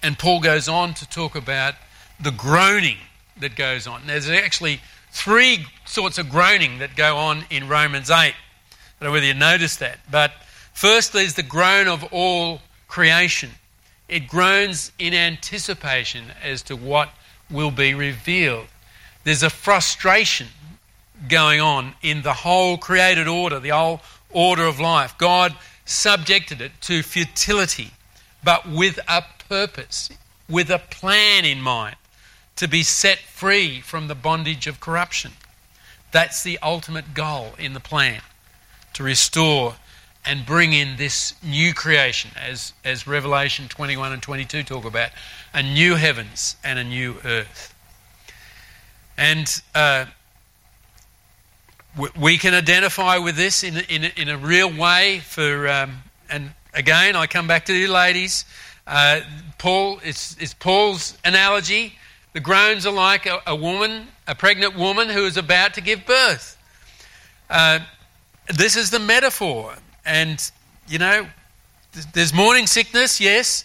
And 0.01 0.17
Paul 0.17 0.39
goes 0.39 0.67
on 0.67 0.93
to 0.95 1.09
talk 1.09 1.35
about 1.35 1.75
the 2.19 2.31
groaning 2.31 2.97
that 3.39 3.55
goes 3.55 3.87
on. 3.87 4.01
There's 4.05 4.29
actually 4.29 4.81
three 5.11 5.65
sorts 5.85 6.17
of 6.17 6.29
groaning 6.29 6.79
that 6.79 6.95
go 6.95 7.17
on 7.17 7.45
in 7.49 7.67
Romans 7.67 8.09
8. 8.09 8.13
I 8.13 8.33
don't 8.99 9.09
know 9.09 9.11
whether 9.11 9.25
you 9.25 9.33
noticed 9.33 9.79
that. 9.79 9.99
But 10.09 10.31
first, 10.73 11.13
there's 11.13 11.35
the 11.35 11.43
groan 11.43 11.87
of 11.87 12.03
all 12.11 12.61
creation. 12.87 13.51
It 14.07 14.27
groans 14.27 14.91
in 14.99 15.13
anticipation 15.13 16.25
as 16.43 16.61
to 16.63 16.75
what 16.75 17.09
will 17.49 17.71
be 17.71 17.93
revealed. 17.93 18.67
There's 19.23 19.43
a 19.43 19.49
frustration 19.49 20.47
going 21.27 21.59
on 21.61 21.93
in 22.01 22.21
the 22.21 22.33
whole 22.33 22.77
created 22.77 23.27
order, 23.27 23.59
the 23.59 23.69
whole 23.69 24.01
order 24.29 24.63
of 24.63 24.79
life. 24.79 25.17
God 25.17 25.55
subjected 25.85 26.61
it 26.61 26.71
to 26.81 27.01
futility, 27.01 27.91
but 28.43 28.67
with 28.67 28.99
a 29.07 29.23
purpose, 29.49 30.09
with 30.49 30.69
a 30.69 30.79
plan 30.79 31.45
in 31.45 31.61
mind 31.61 31.95
to 32.55 32.67
be 32.67 32.83
set 32.83 33.19
free 33.19 33.81
from 33.81 34.07
the 34.07 34.15
bondage 34.15 34.67
of 34.67 34.79
corruption. 34.79 35.31
That's 36.11 36.43
the 36.43 36.57
ultimate 36.63 37.13
goal 37.13 37.53
in 37.59 37.73
the 37.73 37.79
plan 37.79 38.21
to 38.93 39.03
restore 39.03 39.75
and 40.25 40.45
bring 40.45 40.73
in 40.73 40.95
this 40.97 41.35
new 41.43 41.73
creation, 41.73 42.31
as, 42.35 42.73
as 42.83 43.05
Revelation 43.05 43.67
21 43.67 44.13
and 44.13 44.21
22 44.21 44.63
talk 44.63 44.85
about 44.85 45.11
a 45.53 45.61
new 45.61 45.95
heavens 45.95 46.55
and 46.63 46.79
a 46.79 46.83
new 46.83 47.17
earth. 47.23 47.75
And 49.17 49.61
uh, 49.75 50.05
we 52.19 52.37
can 52.37 52.53
identify 52.53 53.17
with 53.17 53.35
this 53.35 53.63
in, 53.63 53.77
in, 53.77 54.11
in 54.17 54.29
a 54.29 54.37
real 54.37 54.71
way 54.73 55.19
for, 55.19 55.67
um, 55.67 55.97
and 56.29 56.51
again, 56.73 57.15
I 57.15 57.27
come 57.27 57.47
back 57.47 57.65
to 57.65 57.73
you 57.73 57.91
ladies. 57.91 58.45
Uh, 58.87 59.21
Paul, 59.57 59.99
it's, 60.03 60.35
it's 60.39 60.53
Paul's 60.53 61.17
analogy 61.23 61.93
the 62.35 62.41
groans 62.41 62.85
are 62.85 62.91
like 62.91 63.25
a, 63.25 63.41
a 63.47 63.55
woman, 63.55 64.09
a 64.27 64.35
pregnant 64.35 64.77
woman 64.77 65.07
who 65.07 65.25
is 65.25 65.37
about 65.37 65.73
to 65.75 65.79
give 65.81 66.05
birth. 66.05 66.61
Uh, 67.49 67.79
this 68.53 68.75
is 68.75 68.91
the 68.91 68.99
metaphor. 68.99 69.73
And, 70.05 70.51
you 70.85 70.99
know, 70.99 71.27
there's 72.11 72.33
morning 72.33 72.67
sickness, 72.67 73.21
yes, 73.21 73.63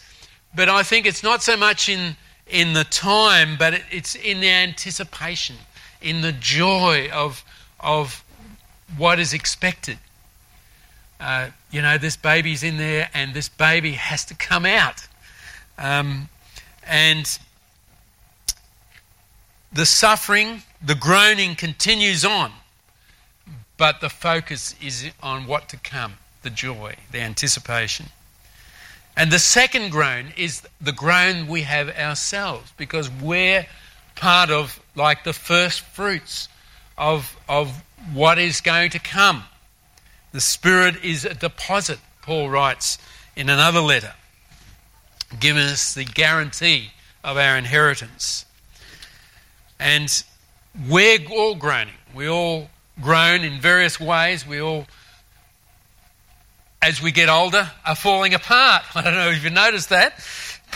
but 0.55 0.69
I 0.69 0.85
think 0.85 1.05
it's 1.05 1.25
not 1.25 1.43
so 1.43 1.57
much 1.57 1.89
in, 1.89 2.15
in 2.47 2.75
the 2.75 2.85
time, 2.85 3.57
but 3.59 3.75
it, 3.75 3.83
it's 3.91 4.15
in 4.15 4.41
the 4.41 4.49
anticipation, 4.49 5.57
in 6.01 6.21
the 6.21 6.31
joy 6.31 7.11
of, 7.13 7.45
of 7.81 8.25
what 8.97 9.19
is 9.19 9.35
expected. 9.35 9.99
Uh, 11.19 11.49
you 11.73 11.83
know, 11.83 11.99
this 11.99 12.17
baby's 12.17 12.63
in 12.63 12.77
there 12.77 13.11
and 13.15 13.35
this 13.35 13.49
baby 13.49 13.93
has 13.95 14.25
to 14.27 14.35
come 14.37 14.65
out. 14.65 15.09
Um, 15.77 16.29
and 16.87 17.37
the 19.73 19.87
suffering, 19.87 20.63
the 20.83 20.95
groaning 20.95 21.55
continues 21.55 22.25
on. 22.25 22.53
but 23.77 24.03
the 24.03 24.11
focus 24.11 24.75
is 24.83 25.11
on 25.23 25.47
what 25.47 25.71
to 25.71 25.77
come 25.79 26.13
the 26.43 26.51
joy, 26.51 26.95
the 27.13 27.21
anticipation. 27.21 28.07
And 29.17 29.31
the 29.33 29.39
second 29.39 29.91
groan 29.91 30.35
is 30.37 30.63
the 30.81 30.93
groan 30.93 31.47
we 31.49 31.63
have 31.63 31.89
ourselves 31.89 32.73
because 32.77 33.11
we're 33.11 33.67
part 34.17 34.51
of 34.51 34.79
like 34.95 35.25
the 35.25 35.33
first 35.33 35.81
fruits 35.81 36.49
of, 36.99 37.37
of 37.49 37.83
what 38.13 38.39
is 38.39 38.61
going 38.61 38.91
to 38.91 38.99
come. 38.99 39.45
The 40.33 40.41
Spirit 40.43 41.03
is 41.03 41.25
a 41.25 41.35
deposit, 41.35 41.99
Paul 42.23 42.51
writes 42.51 42.99
in 43.35 43.49
another 43.49 43.81
letter, 43.81 44.13
giving 45.39 45.63
us 45.63 45.95
the 45.95 46.05
guarantee 46.05 46.91
of 47.25 47.39
our 47.39 47.57
inheritance. 47.57 48.45
And 49.81 50.23
we're 50.89 51.19
all 51.29 51.57
groaning. 51.57 51.95
We 52.15 52.29
all 52.29 52.71
groan 53.01 53.43
in 53.43 53.61
various 53.61 53.99
ways. 53.99 54.47
We 54.47 54.61
all 54.61 54.87
as 56.83 57.03
we 57.03 57.13
get 57.13 57.29
older, 57.29 57.71
are 57.85 57.95
falling 57.95 58.35
apart. 58.35 58.85
I 58.95 59.03
don't 59.03 59.15
know 59.15 59.31
if 59.31 59.45
you 59.45 59.51
noticed 59.51 59.91
that, 59.91 60.15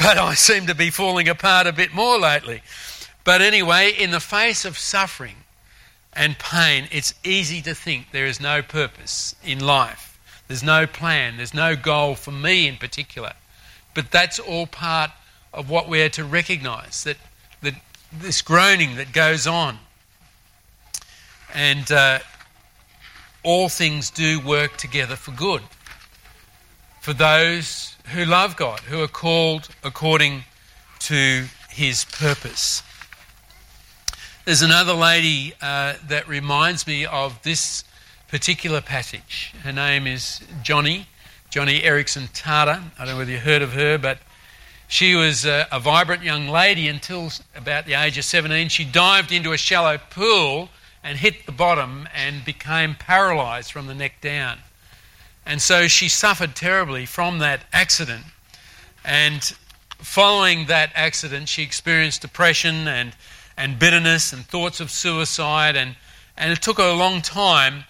but 0.01 0.19
I 0.19 0.35
seem 0.35 0.67
to 0.67 0.75
be 0.75 0.91
falling 0.91 1.29
apart 1.29 1.67
a 1.67 1.73
bit 1.73 1.95
more 1.95 2.19
lately. 2.19 2.63
But 3.25 3.41
anyway, 3.41 3.91
in 3.91 4.11
the 4.11 4.21
face 4.21 4.65
of 4.65 4.77
suffering 4.77 5.37
and 6.13 6.39
pain, 6.39 6.89
it's 6.93 7.15
easy 7.25 7.63
to 7.63 7.75
think 7.75 8.11
there 8.13 8.27
is 8.27 8.41
no 8.41 8.61
purpose 8.61 9.35
in 9.43 9.61
life. 9.61 10.11
There's 10.47 10.63
no 10.63 10.87
plan, 10.87 11.39
there's 11.39 11.55
no 11.55 11.75
goal 11.75 12.17
for 12.17 12.33
me 12.33 12.69
in 12.69 12.77
particular. 12.77 13.33
But 13.95 14.11
that's 14.11 14.39
all 14.39 14.67
part 14.67 15.11
of 15.55 15.71
what 15.71 15.89
we're 15.89 16.11
to 16.11 16.25
recognize 16.25 17.05
that, 17.05 17.17
this 18.21 18.43
groaning 18.43 18.97
that 18.97 19.13
goes 19.13 19.47
on. 19.47 19.79
And 21.55 21.91
uh, 21.93 22.19
all 23.43 23.69
things 23.69 24.11
do 24.11 24.41
work 24.41 24.77
together 24.77 25.17
for 25.17 25.31
good 25.33 25.63
for 27.05 27.13
those 27.13 27.95
who 28.15 28.25
love 28.25 28.57
God, 28.57 28.81
who 28.81 29.03
are 29.03 29.09
called 29.09 29.69
according 29.83 30.45
to 31.01 31.45
his 31.69 32.07
purpose. 32.07 32.83
There's 34.47 34.63
another 34.63 34.95
lady 34.95 35.53
uh, 35.61 35.95
that 36.09 36.27
reminds 36.27 36.87
me 36.87 37.05
of 37.05 37.43
this 37.43 37.85
particular 38.29 38.81
passage. 38.81 39.53
Her 39.65 39.73
name 39.73 40.07
is 40.07 40.41
Joni, 40.63 41.05
Joni 41.51 41.83
Eareckson 41.83 42.33
Tada. 42.33 42.83
I 42.99 43.05
don't 43.05 43.15
know 43.15 43.19
whether 43.19 43.33
you 43.33 43.39
heard 43.39 43.61
of 43.61 43.75
her, 43.75 43.99
but 43.99 44.19
she 44.95 45.17
was 45.17 45.45
a, 45.45 45.67
a 45.73 45.81
vibrant 45.81 46.23
young 46.23 46.47
lady 46.47 46.87
until 46.87 47.33
about 47.57 47.85
the 47.85 47.95
age 47.95 48.17
of 48.17 48.25
17. 48.25 48.69
She 48.69 48.85
dived 48.85 49.33
into 49.33 49.51
a 49.51 49.57
shallow 49.57 49.99
pool 49.99 50.69
and 51.03 51.19
hit 51.19 51.47
the 51.47 51.53
bottom 51.53 52.09
and 52.15 52.45
became 52.45 52.95
paralysed 52.95 53.73
from 53.73 53.89
the 53.89 53.95
neck 53.95 54.21
down. 54.21 54.59
And 55.45 55.61
so 55.61 55.89
she 55.89 56.09
suffered 56.09 56.55
terribly 56.55 57.07
from 57.07 57.41
that 57.41 57.63
accident. 57.73 58.23
And 59.05 59.43
following 59.99 60.67
that 60.67 60.93
accident, 60.95 61.49
she 61.49 61.65
experienced 61.65 62.23
depression 62.23 62.87
and, 62.87 63.17
and 63.57 63.81
bitterness 63.81 64.33
and 64.33 64.47
thoughts 64.47 64.79
of 64.79 64.93
suicide. 64.93 65.75
And, 65.75 65.97
and 66.37 66.53
it 66.53 66.63
took 66.63 66.79
her 66.79 66.89
a 66.89 66.95
long 66.95 67.21
time 67.21 67.83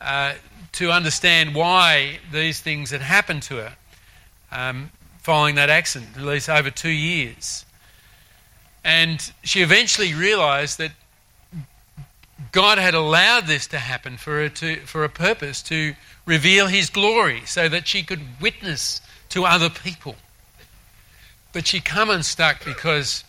uh, 0.00 0.34
to 0.74 0.92
understand 0.92 1.56
why 1.56 2.20
these 2.30 2.60
things 2.60 2.92
had 2.92 3.00
happened 3.00 3.42
to 3.42 3.56
her 3.56 3.76
um, 4.52 4.92
following 5.22 5.54
that 5.54 5.70
accident, 5.70 6.16
at 6.16 6.22
least 6.22 6.48
over 6.48 6.70
two 6.70 6.90
years. 6.90 7.64
And 8.84 9.32
she 9.44 9.62
eventually 9.62 10.12
realized 10.14 10.78
that 10.78 10.90
God 12.50 12.78
had 12.78 12.94
allowed 12.94 13.46
this 13.46 13.68
to 13.68 13.78
happen 13.78 14.16
for 14.16 14.32
her 14.32 14.48
to, 14.48 14.76
for 14.80 15.04
a 15.04 15.08
purpose 15.08 15.62
to 15.62 15.94
reveal 16.26 16.66
his 16.66 16.90
glory 16.90 17.42
so 17.46 17.68
that 17.68 17.86
she 17.86 18.02
could 18.02 18.20
witness 18.40 19.00
to 19.30 19.44
other 19.44 19.70
people. 19.70 20.16
But 21.52 21.66
she 21.66 21.80
come 21.80 22.10
unstuck 22.10 22.64
because 22.64 23.24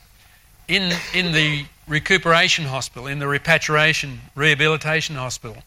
in, 0.67 0.93
in 1.13 1.31
the 1.31 1.65
recuperation 1.87 2.65
hospital, 2.65 3.07
in 3.07 3.19
the 3.19 3.27
repatriation 3.27 4.21
rehabilitation 4.35 5.15
hospital, 5.15 5.57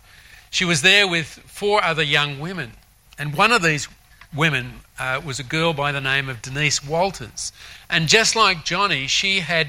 she 0.50 0.64
was 0.64 0.82
there 0.82 1.06
with 1.06 1.26
four 1.26 1.82
other 1.84 2.02
young 2.02 2.40
women. 2.40 2.72
And 3.18 3.34
one 3.34 3.52
of 3.52 3.62
these 3.62 3.88
women 4.36 4.80
uh, 4.98 5.20
was 5.24 5.38
a 5.38 5.44
girl 5.44 5.72
by 5.72 5.92
the 5.92 6.00
name 6.00 6.28
of 6.28 6.42
Denise 6.42 6.84
Walters. 6.84 7.52
And 7.90 8.08
just 8.08 8.36
like 8.36 8.58
Joni, 8.58 9.08
she 9.08 9.40
had 9.40 9.68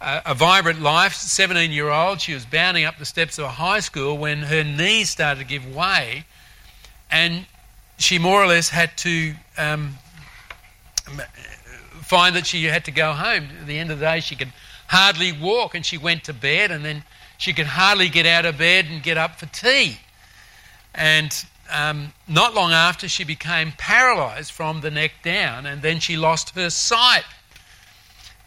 uh, 0.00 0.20
a 0.26 0.34
vibrant 0.34 0.80
life, 0.80 1.14
17 1.14 1.70
year 1.70 1.88
old. 1.88 2.20
She 2.20 2.34
was 2.34 2.44
bounding 2.44 2.84
up 2.84 2.98
the 2.98 3.04
steps 3.04 3.38
of 3.38 3.44
a 3.44 3.50
high 3.50 3.80
school 3.80 4.18
when 4.18 4.42
her 4.42 4.64
knees 4.64 5.10
started 5.10 5.40
to 5.40 5.46
give 5.46 5.74
way 5.74 6.24
and 7.10 7.46
she 7.98 8.18
more 8.18 8.42
or 8.42 8.46
less 8.46 8.68
had 8.68 8.96
to 8.98 9.34
um, 9.56 9.94
find 12.02 12.36
that 12.36 12.46
she 12.46 12.64
had 12.64 12.84
to 12.84 12.90
go 12.90 13.12
home. 13.12 13.48
At 13.60 13.66
the 13.66 13.78
end 13.78 13.90
of 13.90 13.98
the 13.98 14.04
day, 14.04 14.20
she 14.20 14.36
could 14.36 14.52
hardly 14.88 15.32
walk, 15.32 15.74
and 15.74 15.84
she 15.84 15.98
went 15.98 16.24
to 16.24 16.32
bed, 16.32 16.70
and 16.70 16.84
then 16.84 17.04
she 17.36 17.52
could 17.52 17.66
hardly 17.66 18.08
get 18.08 18.26
out 18.26 18.46
of 18.46 18.58
bed 18.58 18.86
and 18.90 19.02
get 19.02 19.16
up 19.16 19.38
for 19.38 19.46
tea. 19.46 19.98
And 20.94 21.44
um, 21.70 22.12
not 22.26 22.54
long 22.54 22.72
after, 22.72 23.08
she 23.08 23.24
became 23.24 23.72
paralyzed 23.72 24.52
from 24.52 24.80
the 24.80 24.90
neck 24.90 25.12
down, 25.22 25.66
and 25.66 25.82
then 25.82 26.00
she 26.00 26.16
lost 26.16 26.50
her 26.50 26.70
sight. 26.70 27.24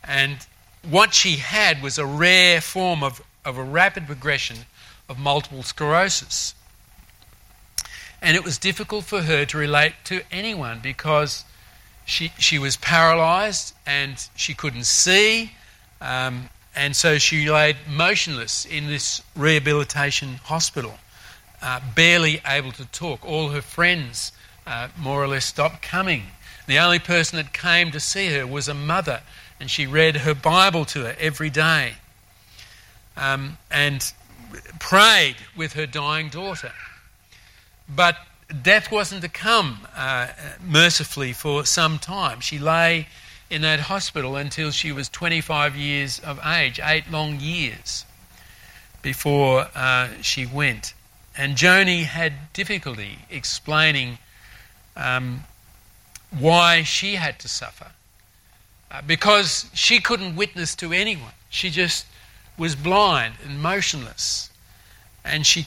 And 0.03 0.37
what 0.89 1.13
she 1.13 1.37
had 1.37 1.81
was 1.81 1.97
a 1.97 2.05
rare 2.05 2.61
form 2.61 3.03
of, 3.03 3.21
of 3.45 3.57
a 3.57 3.63
rapid 3.63 4.07
progression 4.07 4.57
of 5.07 5.19
multiple 5.19 5.63
sclerosis. 5.63 6.55
And 8.21 8.35
it 8.35 8.43
was 8.43 8.57
difficult 8.57 9.05
for 9.05 9.23
her 9.23 9.45
to 9.45 9.57
relate 9.57 9.93
to 10.05 10.21
anyone 10.31 10.79
because 10.81 11.43
she, 12.05 12.31
she 12.37 12.59
was 12.59 12.77
paralyzed 12.77 13.73
and 13.85 14.27
she 14.35 14.53
couldn't 14.53 14.85
see. 14.85 15.53
Um, 15.99 16.49
and 16.75 16.95
so 16.95 17.17
she 17.17 17.49
lay 17.49 17.75
motionless 17.89 18.65
in 18.65 18.87
this 18.87 19.21
rehabilitation 19.35 20.35
hospital, 20.43 20.99
uh, 21.61 21.79
barely 21.95 22.41
able 22.45 22.71
to 22.73 22.85
talk. 22.85 23.25
All 23.25 23.49
her 23.49 23.61
friends 23.61 24.31
uh, 24.65 24.89
more 24.97 25.23
or 25.23 25.27
less 25.27 25.45
stopped 25.45 25.81
coming. 25.81 26.23
The 26.67 26.79
only 26.79 26.99
person 26.99 27.37
that 27.37 27.53
came 27.53 27.91
to 27.91 27.99
see 27.99 28.27
her 28.33 28.45
was 28.47 28.67
a 28.67 28.73
mother, 28.73 29.21
and 29.59 29.69
she 29.69 29.85
read 29.85 30.17
her 30.17 30.33
Bible 30.33 30.85
to 30.85 31.03
her 31.03 31.15
every 31.19 31.49
day 31.49 31.93
um, 33.17 33.57
and 33.69 34.11
prayed 34.79 35.35
with 35.55 35.73
her 35.73 35.85
dying 35.85 36.29
daughter. 36.29 36.71
But 37.93 38.17
death 38.63 38.91
wasn't 38.91 39.21
to 39.23 39.29
come 39.29 39.87
uh, 39.95 40.27
mercifully 40.65 41.33
for 41.33 41.65
some 41.65 41.99
time. 41.99 42.39
She 42.39 42.59
lay 42.59 43.07
in 43.49 43.61
that 43.63 43.81
hospital 43.81 44.35
until 44.35 44.71
she 44.71 44.91
was 44.91 45.09
25 45.09 45.75
years 45.75 46.19
of 46.19 46.39
age, 46.45 46.79
eight 46.83 47.11
long 47.11 47.39
years 47.39 48.05
before 49.01 49.67
uh, 49.75 50.09
she 50.21 50.45
went. 50.45 50.93
And 51.37 51.55
Joni 51.55 52.03
had 52.03 52.53
difficulty 52.53 53.19
explaining 53.29 54.17
um, 54.95 55.43
why 56.37 56.83
she 56.83 57.15
had 57.15 57.39
to 57.39 57.47
suffer 57.47 57.91
uh, 58.91 59.01
because 59.05 59.69
she 59.73 59.99
couldn't 59.99 60.35
witness 60.35 60.75
to 60.75 60.91
anyone. 60.91 61.31
She 61.49 61.69
just 61.69 62.05
was 62.57 62.75
blind 62.75 63.35
and 63.45 63.61
motionless. 63.61 64.49
And 65.23 65.45
she, 65.45 65.65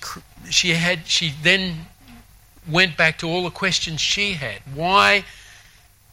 she, 0.51 0.71
had, 0.71 1.07
she 1.07 1.33
then 1.43 1.87
went 2.69 2.97
back 2.97 3.19
to 3.19 3.29
all 3.29 3.45
the 3.45 3.51
questions 3.51 4.01
she 4.01 4.35
had. 4.35 4.61
Why 4.75 5.25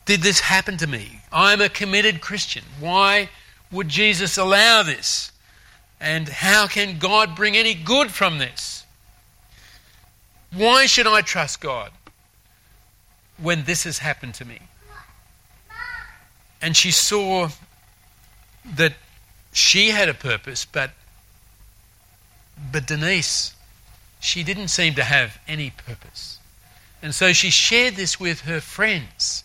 did 0.05 0.21
this 0.21 0.41
happen 0.41 0.77
to 0.77 0.87
me? 0.87 1.21
I'm 1.31 1.61
a 1.61 1.69
committed 1.69 2.21
Christian. 2.21 2.63
Why 2.79 3.29
would 3.71 3.89
Jesus 3.89 4.37
allow 4.37 4.83
this? 4.83 5.31
And 5.99 6.27
how 6.27 6.67
can 6.67 6.97
God 6.97 7.35
bring 7.35 7.55
any 7.55 7.73
good 7.73 8.11
from 8.11 8.37
this? 8.37 8.80
Why 10.53 10.85
should 10.85 11.07
I 11.07 11.21
trust 11.21 11.61
God 11.61 11.91
when 13.37 13.63
this 13.63 13.85
has 13.85 13.99
happened 13.99 14.33
to 14.35 14.45
me? 14.45 14.59
And 16.61 16.75
she 16.75 16.91
saw 16.91 17.49
that 18.75 18.93
she 19.53 19.89
had 19.89 20.09
a 20.09 20.13
purpose, 20.13 20.65
but 20.65 20.91
but 22.71 22.85
Denise, 22.85 23.55
she 24.19 24.43
didn't 24.43 24.67
seem 24.67 24.93
to 24.95 25.03
have 25.03 25.39
any 25.47 25.71
purpose. 25.71 26.37
And 27.01 27.15
so 27.15 27.33
she 27.33 27.49
shared 27.49 27.95
this 27.95 28.19
with 28.19 28.41
her 28.41 28.61
friends. 28.61 29.43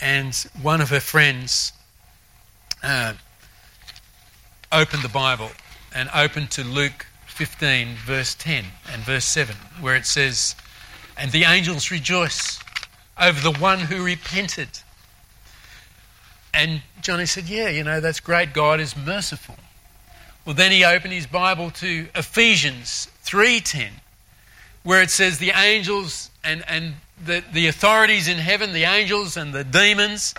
And 0.00 0.34
one 0.60 0.82
of 0.82 0.90
her 0.90 1.00
friends 1.00 1.72
uh, 2.82 3.14
opened 4.70 5.02
the 5.02 5.08
Bible 5.08 5.50
and 5.94 6.10
opened 6.14 6.50
to 6.52 6.62
Luke 6.62 7.06
15, 7.38 7.94
verse 8.04 8.34
10 8.34 8.64
and 8.92 9.00
verse 9.02 9.24
7, 9.24 9.54
where 9.80 9.94
it 9.94 10.06
says, 10.06 10.56
And 11.16 11.30
the 11.30 11.44
angels 11.44 11.88
rejoice 11.88 12.58
over 13.16 13.40
the 13.40 13.56
one 13.60 13.78
who 13.78 14.04
repented. 14.04 14.66
And 16.52 16.82
Joni 17.00 17.28
said, 17.28 17.44
Yeah, 17.44 17.68
you 17.68 17.84
know, 17.84 18.00
that's 18.00 18.18
great. 18.18 18.52
God 18.52 18.80
is 18.80 18.96
merciful. 18.96 19.54
Well, 20.44 20.56
then 20.56 20.72
he 20.72 20.84
opened 20.84 21.12
his 21.12 21.28
Bible 21.28 21.70
to 21.70 22.08
Ephesians 22.16 23.06
3:10, 23.24 23.90
where 24.82 25.00
it 25.00 25.10
says 25.10 25.38
the 25.38 25.52
angels 25.52 26.32
and, 26.42 26.64
and 26.66 26.96
the, 27.24 27.44
the 27.52 27.68
authorities 27.68 28.26
in 28.26 28.38
heaven, 28.38 28.72
the 28.72 28.82
angels 28.82 29.36
and 29.36 29.54
the 29.54 29.62
demons, 29.62 30.34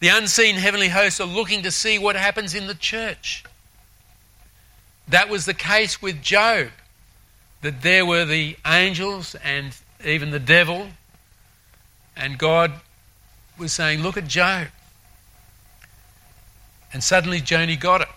the 0.00 0.08
unseen 0.08 0.56
heavenly 0.56 0.88
hosts 0.88 1.18
are 1.18 1.26
looking 1.26 1.62
to 1.62 1.70
see 1.70 1.98
what 1.98 2.14
happens 2.14 2.54
in 2.54 2.66
the 2.66 2.74
church. 2.74 3.42
That 5.08 5.28
was 5.28 5.46
the 5.46 5.54
case 5.54 6.02
with 6.02 6.20
Job, 6.22 6.68
that 7.62 7.82
there 7.82 8.04
were 8.04 8.24
the 8.24 8.56
angels 8.66 9.34
and 9.44 9.76
even 10.04 10.30
the 10.30 10.38
devil, 10.38 10.88
and 12.16 12.38
God 12.38 12.72
was 13.58 13.72
saying, 13.72 14.02
Look 14.02 14.16
at 14.16 14.26
Job. 14.26 14.68
And 16.92 17.02
suddenly 17.02 17.40
Joni 17.40 17.78
got 17.78 18.00
it. 18.00 18.08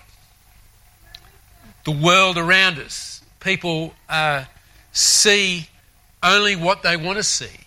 The 1.84 1.92
world 1.92 2.38
around 2.38 2.80
us, 2.80 3.22
people 3.40 3.94
uh, 4.08 4.46
see 4.92 5.68
only 6.22 6.56
what 6.56 6.84
they 6.84 6.98
want 6.98 7.18
to 7.18 7.24
see. 7.24 7.66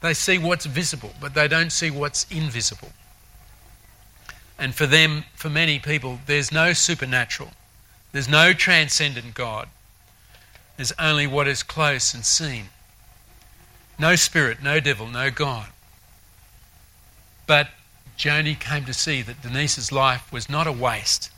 They 0.00 0.14
see 0.14 0.38
what's 0.38 0.66
visible, 0.66 1.12
but 1.20 1.34
they 1.34 1.48
don't 1.48 1.70
see 1.70 1.90
what's 1.90 2.26
invisible. 2.30 2.92
And 4.58 4.74
for 4.74 4.86
them, 4.86 5.24
for 5.34 5.48
many 5.48 5.78
people, 5.78 6.20
there's 6.26 6.52
no 6.52 6.72
supernatural, 6.72 7.50
there's 8.12 8.28
no 8.28 8.52
transcendent 8.52 9.34
God. 9.34 9.68
There's 10.76 10.92
only 10.98 11.26
what 11.26 11.48
is 11.48 11.62
close 11.62 12.14
and 12.14 12.24
seen. 12.24 12.66
No 13.98 14.14
spirit, 14.14 14.62
no 14.62 14.80
devil, 14.80 15.08
no 15.08 15.30
God. 15.30 15.66
But 17.46 17.68
Joni 18.16 18.58
came 18.58 18.84
to 18.84 18.94
see 18.94 19.22
that 19.22 19.42
Denise's 19.42 19.90
life 19.90 20.32
was 20.32 20.48
not 20.48 20.66
a 20.66 20.72
waste. 20.72 21.30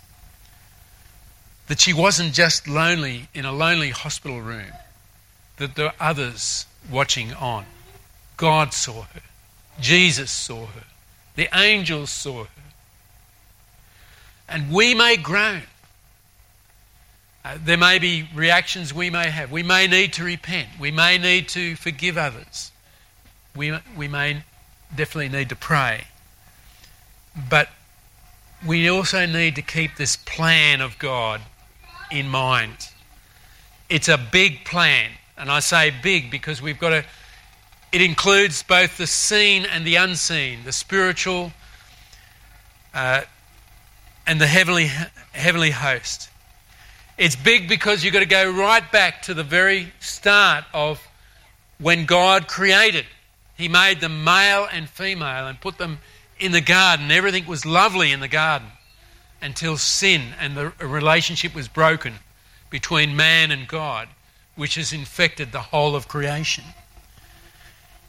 That 1.68 1.80
she 1.80 1.92
wasn't 1.92 2.34
just 2.34 2.66
lonely 2.66 3.28
in 3.32 3.44
a 3.44 3.52
lonely 3.52 3.90
hospital 3.90 4.40
room, 4.40 4.72
that 5.56 5.74
there 5.74 5.86
were 5.86 5.94
others 6.00 6.66
watching 6.90 7.32
on. 7.34 7.64
God 8.36 8.72
saw 8.72 9.02
her, 9.02 9.20
Jesus 9.80 10.30
saw 10.30 10.66
her, 10.66 10.84
the 11.36 11.48
angels 11.54 12.10
saw 12.10 12.44
her. 12.44 12.50
And 14.48 14.72
we 14.72 14.94
may 14.94 15.16
groan. 15.16 15.62
Uh, 17.50 17.58
there 17.64 17.76
may 17.76 17.98
be 17.98 18.28
reactions 18.32 18.94
we 18.94 19.10
may 19.10 19.28
have. 19.28 19.50
We 19.50 19.64
may 19.64 19.88
need 19.88 20.12
to 20.12 20.22
repent. 20.22 20.68
We 20.78 20.92
may 20.92 21.18
need 21.18 21.48
to 21.48 21.74
forgive 21.74 22.16
others. 22.16 22.70
We, 23.56 23.76
we 23.96 24.06
may 24.06 24.44
definitely 24.94 25.36
need 25.36 25.48
to 25.48 25.56
pray. 25.56 26.04
But 27.48 27.68
we 28.64 28.88
also 28.88 29.26
need 29.26 29.56
to 29.56 29.62
keep 29.62 29.96
this 29.96 30.14
plan 30.14 30.80
of 30.80 30.96
God 31.00 31.40
in 32.12 32.28
mind. 32.28 32.90
It's 33.88 34.08
a 34.08 34.16
big 34.18 34.64
plan. 34.64 35.10
And 35.36 35.50
I 35.50 35.58
say 35.58 35.90
big 35.90 36.30
because 36.30 36.62
we've 36.62 36.78
got 36.78 36.90
to, 36.90 37.04
it 37.90 38.00
includes 38.00 38.62
both 38.62 38.96
the 38.96 39.08
seen 39.08 39.64
and 39.64 39.84
the 39.84 39.96
unseen, 39.96 40.60
the 40.64 40.72
spiritual 40.72 41.50
uh, 42.94 43.22
and 44.24 44.40
the 44.40 44.46
heavenly, 44.46 44.88
heavenly 45.32 45.72
host. 45.72 46.28
It's 47.20 47.36
big 47.36 47.68
because 47.68 48.02
you've 48.02 48.14
got 48.14 48.20
to 48.20 48.24
go 48.24 48.50
right 48.50 48.90
back 48.90 49.20
to 49.24 49.34
the 49.34 49.44
very 49.44 49.92
start 50.00 50.64
of 50.72 51.06
when 51.78 52.06
God 52.06 52.48
created. 52.48 53.04
He 53.58 53.68
made 53.68 54.00
them 54.00 54.24
male 54.24 54.66
and 54.72 54.88
female 54.88 55.46
and 55.46 55.60
put 55.60 55.76
them 55.76 55.98
in 56.38 56.52
the 56.52 56.62
garden. 56.62 57.10
Everything 57.10 57.44
was 57.44 57.66
lovely 57.66 58.10
in 58.10 58.20
the 58.20 58.28
garden 58.28 58.68
until 59.42 59.76
sin 59.76 60.32
and 60.40 60.56
the 60.56 60.72
relationship 60.80 61.54
was 61.54 61.68
broken 61.68 62.14
between 62.70 63.14
man 63.14 63.50
and 63.50 63.68
God, 63.68 64.08
which 64.56 64.76
has 64.76 64.94
infected 64.94 65.52
the 65.52 65.60
whole 65.60 65.94
of 65.94 66.08
creation. 66.08 66.64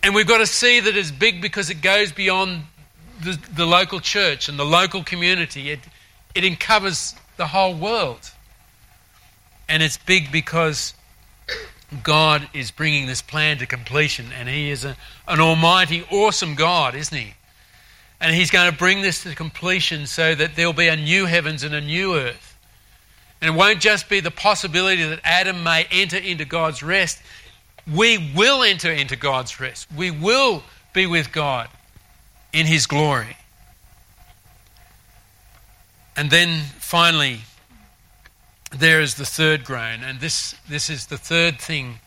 And 0.02 0.16
we've 0.16 0.26
got 0.26 0.38
to 0.38 0.48
see 0.48 0.80
that 0.80 0.96
it's 0.96 1.12
big 1.12 1.42
because 1.42 1.70
it 1.70 1.82
goes 1.82 2.14
beyond 2.14 2.62
the, 3.22 3.38
the 3.54 3.66
local 3.66 4.00
church 4.00 4.48
and 4.48 4.58
the 4.58 4.64
local 4.64 5.04
community. 5.04 5.70
It, 5.70 5.82
it 6.34 6.46
uncovers 6.46 7.14
the 7.36 7.48
whole 7.48 7.74
world. 7.76 8.32
And 9.72 9.82
it's 9.82 9.96
big 9.96 10.34
because 10.34 10.94
God 12.04 12.50
is 12.54 12.72
bringing 12.72 13.08
this 13.08 13.22
plan 13.22 13.58
to 13.60 13.66
completion, 13.66 14.26
and 14.38 14.50
He 14.50 14.70
is 14.70 14.84
a, 14.84 14.98
an 15.30 15.40
almighty, 15.40 16.04
awesome 16.12 16.56
God, 16.56 16.94
isn't 16.94 17.18
He? 17.18 17.36
And 18.20 18.36
He's 18.36 18.52
going 18.52 18.70
to 18.70 18.78
bring 18.78 19.02
this 19.02 19.24
to 19.24 19.34
completion 19.34 20.08
so 20.08 20.36
that 20.36 20.58
there'll 20.58 20.74
be 20.74 20.90
a 20.90 20.98
new 20.98 21.26
heavens 21.26 21.64
and 21.64 21.74
a 21.74 21.80
new 21.80 22.16
earth. 22.16 22.58
And 23.40 23.56
it 23.56 23.58
won't 23.58 23.80
just 23.80 24.10
be 24.10 24.20
the 24.20 24.30
possibility 24.30 25.04
that 25.04 25.22
Adam 25.24 25.64
may 25.64 25.88
enter 25.90 26.18
into 26.18 26.44
God's 26.44 26.84
rest. 26.84 27.22
We 27.90 28.34
will 28.36 28.64
enter 28.64 28.92
into 28.92 29.16
God's 29.16 29.62
rest. 29.62 29.88
We 29.96 30.12
will 30.12 30.64
be 30.92 31.08
with 31.08 31.32
God 31.32 31.70
in 32.52 32.66
His 32.66 32.88
glory. 32.88 33.38
And 36.18 36.30
then 36.30 36.60
finally, 36.78 37.40
there 38.72 39.02
is 39.02 39.16
the 39.16 39.26
third 39.26 39.64
groan, 39.64 40.04
and 40.04 40.20
this, 40.20 40.56
this 40.70 40.90
is 40.90 41.08
the 41.08 41.18
third 41.18 41.60
thing 41.60 42.00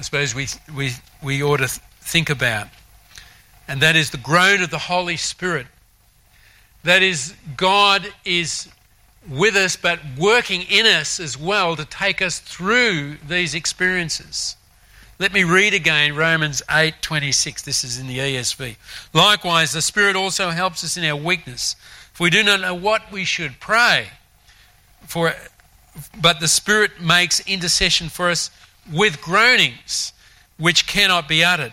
I 0.00 0.02
suppose 0.02 0.34
we, 0.34 0.46
we, 0.74 0.92
we 1.22 1.42
ought 1.42 1.58
to 1.58 1.68
think 1.68 2.30
about, 2.30 2.68
and 3.68 3.82
that 3.82 3.96
is 3.96 4.08
the 4.08 4.16
groan 4.16 4.62
of 4.62 4.70
the 4.70 4.78
Holy 4.78 5.18
Spirit. 5.18 5.66
That 6.84 7.02
is, 7.02 7.34
God 7.58 8.10
is 8.24 8.70
with 9.28 9.56
us, 9.56 9.76
but 9.76 10.00
working 10.18 10.62
in 10.62 10.86
us 10.86 11.20
as 11.20 11.36
well 11.36 11.76
to 11.76 11.84
take 11.84 12.22
us 12.22 12.38
through 12.38 13.18
these 13.28 13.54
experiences. 13.54 14.56
Let 15.18 15.34
me 15.34 15.44
read 15.44 15.74
again 15.74 16.16
Romans 16.16 16.62
8:26. 16.70 17.60
This 17.60 17.84
is 17.84 17.98
in 17.98 18.06
the 18.06 18.20
ESV. 18.20 18.76
Likewise, 19.12 19.72
the 19.72 19.82
Spirit 19.82 20.16
also 20.16 20.48
helps 20.48 20.82
us 20.82 20.96
in 20.96 21.04
our 21.04 21.14
weakness. 21.14 21.76
For 22.14 22.24
we 22.24 22.30
do 22.30 22.42
not 22.42 22.62
know 22.62 22.72
what 22.72 23.12
we 23.12 23.26
should 23.26 23.60
pray 23.60 24.12
for 25.06 25.34
but 26.20 26.40
the 26.40 26.48
Spirit 26.48 27.00
makes 27.00 27.40
intercession 27.48 28.08
for 28.08 28.30
us 28.30 28.50
with 28.92 29.20
groanings 29.20 30.12
which 30.58 30.86
cannot 30.86 31.28
be 31.28 31.44
uttered. 31.44 31.72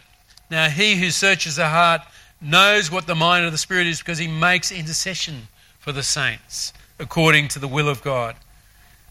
Now, 0.50 0.70
he 0.70 0.96
who 0.96 1.10
searches 1.10 1.58
the 1.58 1.68
heart 1.68 2.02
knows 2.42 2.92
what 2.92 3.08
the 3.08 3.16
mind 3.16 3.46
of 3.46 3.52
the 3.52 3.58
Spirit 3.58 3.88
is 3.88 4.00
because 4.00 4.18
he 4.18 4.28
makes 4.28 4.72
intercession 4.72 5.48
for 5.80 5.92
the 5.92 6.04
saints 6.04 6.74
according 7.00 7.48
to 7.50 7.60
the 7.60 7.68
will 7.68 7.90
of 7.90 8.02
God. 8.02 8.36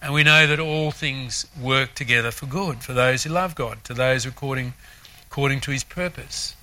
And 0.03 0.12
we 0.12 0.25
know 0.25 0.47
that 0.47 0.61
all 0.61 0.90
things 0.90 1.47
work 1.61 1.95
together 1.95 2.31
for 2.31 2.47
good 2.47 2.83
for 2.83 2.92
those 2.92 3.25
who 3.25 3.31
love 3.31 3.55
God, 3.55 3.83
to 3.85 3.95
those 3.95 4.27
according, 4.27 4.75
according 5.27 5.61
to 5.62 5.71
his 5.71 5.85
purpose. 5.85 6.55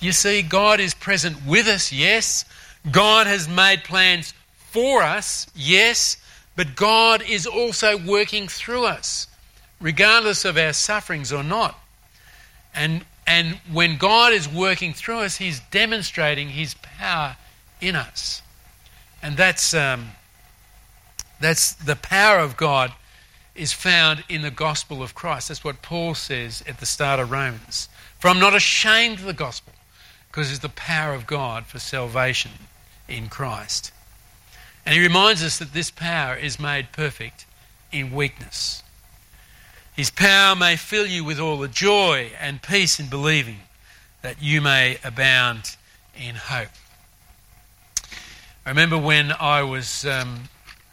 You 0.00 0.12
see, 0.12 0.42
God 0.42 0.80
is 0.80 0.94
present 0.94 1.44
with 1.46 1.66
us, 1.66 1.92
yes. 1.92 2.44
God 2.90 3.26
has 3.26 3.48
made 3.48 3.84
plans 3.84 4.32
for 4.56 5.02
us, 5.02 5.46
yes. 5.54 6.16
But 6.58 6.74
God 6.74 7.22
is 7.22 7.46
also 7.46 7.96
working 7.96 8.48
through 8.48 8.84
us, 8.84 9.28
regardless 9.80 10.44
of 10.44 10.58
our 10.58 10.72
sufferings 10.72 11.32
or 11.32 11.44
not. 11.44 11.78
And, 12.74 13.04
and 13.28 13.60
when 13.70 13.96
God 13.96 14.32
is 14.32 14.48
working 14.48 14.92
through 14.92 15.20
us, 15.20 15.36
He's 15.36 15.60
demonstrating 15.70 16.48
His 16.48 16.74
power 16.74 17.36
in 17.80 17.94
us. 17.94 18.42
And 19.22 19.36
that's, 19.36 19.72
um, 19.72 20.08
that's 21.38 21.74
the 21.74 21.94
power 21.94 22.40
of 22.40 22.56
God 22.56 22.92
is 23.54 23.72
found 23.72 24.24
in 24.28 24.42
the 24.42 24.50
gospel 24.50 25.00
of 25.00 25.14
Christ. 25.14 25.46
That's 25.46 25.62
what 25.62 25.80
Paul 25.80 26.16
says 26.16 26.64
at 26.66 26.80
the 26.80 26.86
start 26.86 27.20
of 27.20 27.30
Romans. 27.30 27.88
For 28.18 28.26
I'm 28.26 28.40
not 28.40 28.56
ashamed 28.56 29.20
of 29.20 29.26
the 29.26 29.32
gospel, 29.32 29.74
because 30.26 30.50
it's 30.50 30.58
the 30.58 30.68
power 30.70 31.14
of 31.14 31.24
God 31.24 31.66
for 31.66 31.78
salvation 31.78 32.50
in 33.06 33.28
Christ. 33.28 33.92
And 34.88 34.94
he 34.94 35.02
reminds 35.02 35.44
us 35.44 35.58
that 35.58 35.74
this 35.74 35.90
power 35.90 36.34
is 36.34 36.58
made 36.58 36.92
perfect 36.92 37.44
in 37.92 38.10
weakness. 38.10 38.82
His 39.94 40.08
power 40.08 40.56
may 40.56 40.76
fill 40.76 41.06
you 41.06 41.24
with 41.24 41.38
all 41.38 41.58
the 41.58 41.68
joy 41.68 42.30
and 42.40 42.62
peace 42.62 42.98
in 42.98 43.10
believing 43.10 43.58
that 44.22 44.40
you 44.40 44.62
may 44.62 44.96
abound 45.04 45.76
in 46.16 46.36
hope. 46.36 46.70
I 48.64 48.70
remember 48.70 48.96
when 48.96 49.30
I 49.38 49.62
was 49.62 50.06
um, 50.06 50.44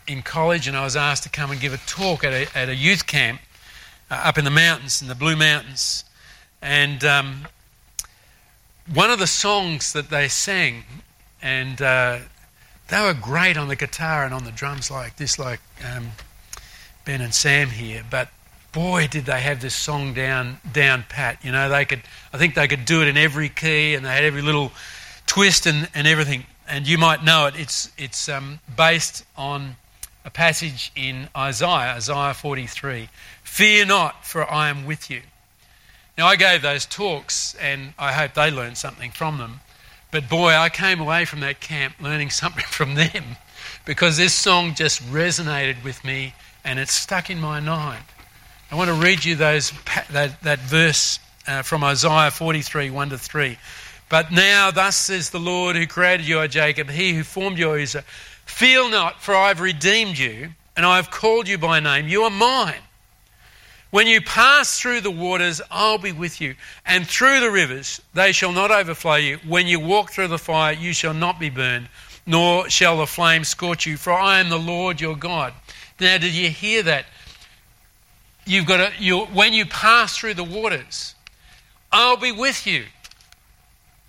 in 0.07 0.23
college 0.23 0.67
and 0.67 0.75
I 0.75 0.83
was 0.83 0.97
asked 0.97 1.23
to 1.23 1.29
come 1.29 1.49
and 1.49 1.61
give 1.61 1.73
a 1.73 1.79
talk 1.87 2.25
at 2.25 2.33
a, 2.33 2.49
at 2.53 2.67
a 2.67 2.75
youth 2.75 3.07
camp 3.07 3.39
uh, 4.11 4.15
up 4.25 4.37
in 4.37 4.43
the 4.43 4.51
mountains, 4.51 5.01
in 5.01 5.07
the 5.07 5.15
Blue 5.15 5.37
Mountains. 5.37 6.03
And 6.61 7.01
um, 7.05 7.47
one 8.93 9.09
of 9.09 9.19
the 9.19 9.27
songs 9.27 9.93
that 9.93 10.09
they 10.09 10.27
sang, 10.27 10.83
and 11.41 11.81
uh, 11.81 12.19
they 12.87 13.01
were 13.01 13.13
great 13.13 13.57
on 13.57 13.67
the 13.67 13.75
guitar 13.75 14.25
and 14.25 14.33
on 14.33 14.43
the 14.43 14.51
drums 14.51 14.91
like 14.91 15.15
this, 15.17 15.39
like 15.39 15.59
um, 15.93 16.11
Ben 17.03 17.21
and 17.21 17.33
Sam 17.33 17.69
here. 17.69 18.03
But 18.09 18.29
boy, 18.71 19.07
did 19.07 19.25
they 19.25 19.41
have 19.41 19.61
this 19.61 19.75
song 19.75 20.13
down 20.13 20.59
down 20.71 21.05
pat. 21.07 21.43
You 21.43 21.51
know, 21.51 21.69
they 21.69 21.85
could. 21.85 22.01
I 22.33 22.37
think 22.37 22.55
they 22.55 22.67
could 22.67 22.85
do 22.85 23.01
it 23.01 23.07
in 23.07 23.17
every 23.17 23.49
key, 23.49 23.95
and 23.95 24.05
they 24.05 24.09
had 24.09 24.23
every 24.23 24.41
little 24.41 24.71
twist 25.25 25.65
and, 25.65 25.89
and 25.93 26.07
everything. 26.07 26.45
And 26.67 26.87
you 26.87 26.97
might 26.97 27.23
know 27.23 27.47
it. 27.47 27.55
It's 27.57 27.91
it's 27.97 28.29
um, 28.29 28.59
based 28.75 29.23
on 29.37 29.75
a 30.25 30.29
passage 30.31 30.91
in 30.95 31.29
Isaiah, 31.37 31.95
Isaiah 31.95 32.33
43. 32.33 33.09
Fear 33.43 33.85
not, 33.85 34.25
for 34.25 34.51
I 34.51 34.69
am 34.69 34.85
with 34.85 35.09
you. 35.09 35.21
Now, 36.17 36.27
I 36.27 36.35
gave 36.35 36.61
those 36.61 36.85
talks 36.85 37.55
and 37.55 37.93
I 37.99 38.11
hope 38.11 38.33
they 38.33 38.49
learned 38.49 38.77
something 38.77 39.11
from 39.11 39.37
them. 39.37 39.59
But 40.11 40.29
boy, 40.29 40.53
I 40.53 40.69
came 40.69 40.99
away 40.99 41.25
from 41.25 41.41
that 41.41 41.59
camp 41.59 41.95
learning 42.01 42.29
something 42.41 42.65
from 42.65 42.95
them 42.95 43.37
because 43.85 44.17
this 44.17 44.33
song 44.33 44.75
just 44.75 45.01
resonated 45.03 45.83
with 45.83 46.03
me 46.03 46.33
and 46.63 46.79
it's 46.79 46.93
stuck 46.93 47.29
in 47.29 47.39
my 47.39 47.59
mind. 47.59 48.03
I 48.71 48.75
want 48.75 48.89
to 48.89 48.95
read 48.95 49.23
you 49.23 49.35
those, 49.35 49.71
that, 50.11 50.41
that 50.41 50.59
verse 50.59 51.19
uh, 51.47 51.61
from 51.61 51.83
Isaiah 51.83 52.31
43 52.31 52.89
1 52.89 53.09
to 53.09 53.17
3. 53.17 53.57
But 54.09 54.31
now, 54.31 54.71
thus 54.71 54.95
says 54.95 55.29
the 55.29 55.39
Lord 55.39 55.75
who 55.75 55.87
created 55.87 56.27
you, 56.27 56.39
O 56.39 56.47
Jacob, 56.47 56.89
he 56.89 57.13
who 57.13 57.23
formed 57.23 57.57
you, 57.57 57.71
O 57.71 57.75
Israel, 57.75 58.03
Feel 58.45 58.89
not, 58.89 59.21
for 59.21 59.35
I 59.35 59.49
have 59.49 59.59
redeemed 59.59 60.17
you, 60.17 60.49
and 60.77 60.85
I 60.85 60.97
have 60.97 61.09
called 61.09 61.47
you 61.47 61.57
by 61.57 61.79
name. 61.79 62.07
You 62.07 62.23
are 62.23 62.29
mine. 62.29 62.81
When 63.95 64.07
you 64.07 64.19
pass 64.19 64.77
through 64.77 64.99
the 64.99 65.09
waters, 65.09 65.61
I'll 65.71 65.97
be 65.97 66.11
with 66.11 66.41
you. 66.41 66.55
And 66.85 67.07
through 67.07 67.39
the 67.39 67.49
rivers, 67.49 68.01
they 68.13 68.33
shall 68.33 68.51
not 68.51 68.69
overflow 68.69 69.15
you. 69.15 69.37
When 69.47 69.67
you 69.67 69.79
walk 69.79 70.11
through 70.11 70.27
the 70.27 70.37
fire, 70.37 70.73
you 70.73 70.91
shall 70.91 71.13
not 71.13 71.39
be 71.39 71.49
burned, 71.49 71.87
nor 72.25 72.69
shall 72.69 72.97
the 72.97 73.07
flame 73.07 73.45
scorch 73.45 73.85
you, 73.85 73.95
for 73.95 74.11
I 74.11 74.41
am 74.41 74.49
the 74.49 74.59
Lord 74.59 74.99
your 74.99 75.15
God. 75.15 75.53
Now, 75.97 76.17
did 76.17 76.33
you 76.33 76.49
hear 76.49 76.83
that? 76.83 77.05
You've 78.45 78.65
got 78.65 78.77
to, 78.85 79.01
you, 79.01 79.19
when 79.27 79.53
you 79.53 79.65
pass 79.65 80.17
through 80.17 80.33
the 80.33 80.43
waters, 80.43 81.15
I'll 81.89 82.17
be 82.17 82.33
with 82.33 82.67
you, 82.67 82.83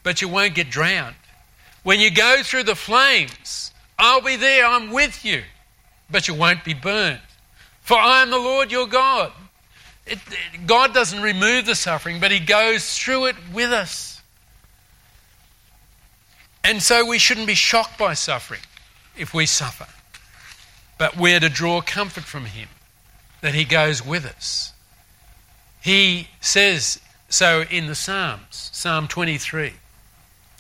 but 0.03 0.20
you 0.20 0.26
won't 0.26 0.57
get 0.57 0.68
drowned. 0.68 1.14
When 1.84 2.01
you 2.01 2.11
go 2.11 2.43
through 2.43 2.64
the 2.64 2.74
flames, 2.74 3.70
I'll 4.01 4.20
be 4.20 4.34
there, 4.34 4.66
I'm 4.66 4.91
with 4.91 5.24
you, 5.24 5.45
but 6.11 6.26
you 6.26 6.34
won't 6.34 6.64
be 6.64 6.74
burned. 6.74 7.20
For 7.82 7.97
I 7.97 8.22
am 8.22 8.30
the 8.30 8.37
Lord 8.37 8.72
your 8.72 8.89
God. 8.89 9.30
It, 10.07 10.18
it, 10.54 10.66
God 10.66 10.94
doesn't 10.94 11.20
remove 11.20 11.66
the 11.66 11.74
suffering, 11.74 12.20
but 12.20 12.30
He 12.30 12.40
goes 12.40 12.96
through 12.98 13.26
it 13.26 13.36
with 13.52 13.72
us. 13.72 14.22
And 16.64 16.82
so 16.82 17.04
we 17.07 17.18
shouldn't 17.18 17.46
be 17.46 17.54
shocked 17.54 17.98
by 17.98 18.14
suffering 18.14 18.61
if 19.16 19.32
we 19.32 19.46
suffer. 19.46 19.86
But 20.98 21.16
we're 21.16 21.40
to 21.40 21.48
draw 21.48 21.80
comfort 21.80 22.24
from 22.24 22.46
Him 22.46 22.68
that 23.40 23.54
He 23.54 23.64
goes 23.64 24.04
with 24.04 24.26
us. 24.26 24.72
He 25.80 26.28
says 26.40 27.00
so 27.28 27.64
in 27.70 27.86
the 27.86 27.94
Psalms, 27.94 28.70
Psalm 28.72 29.09
23 29.09 29.74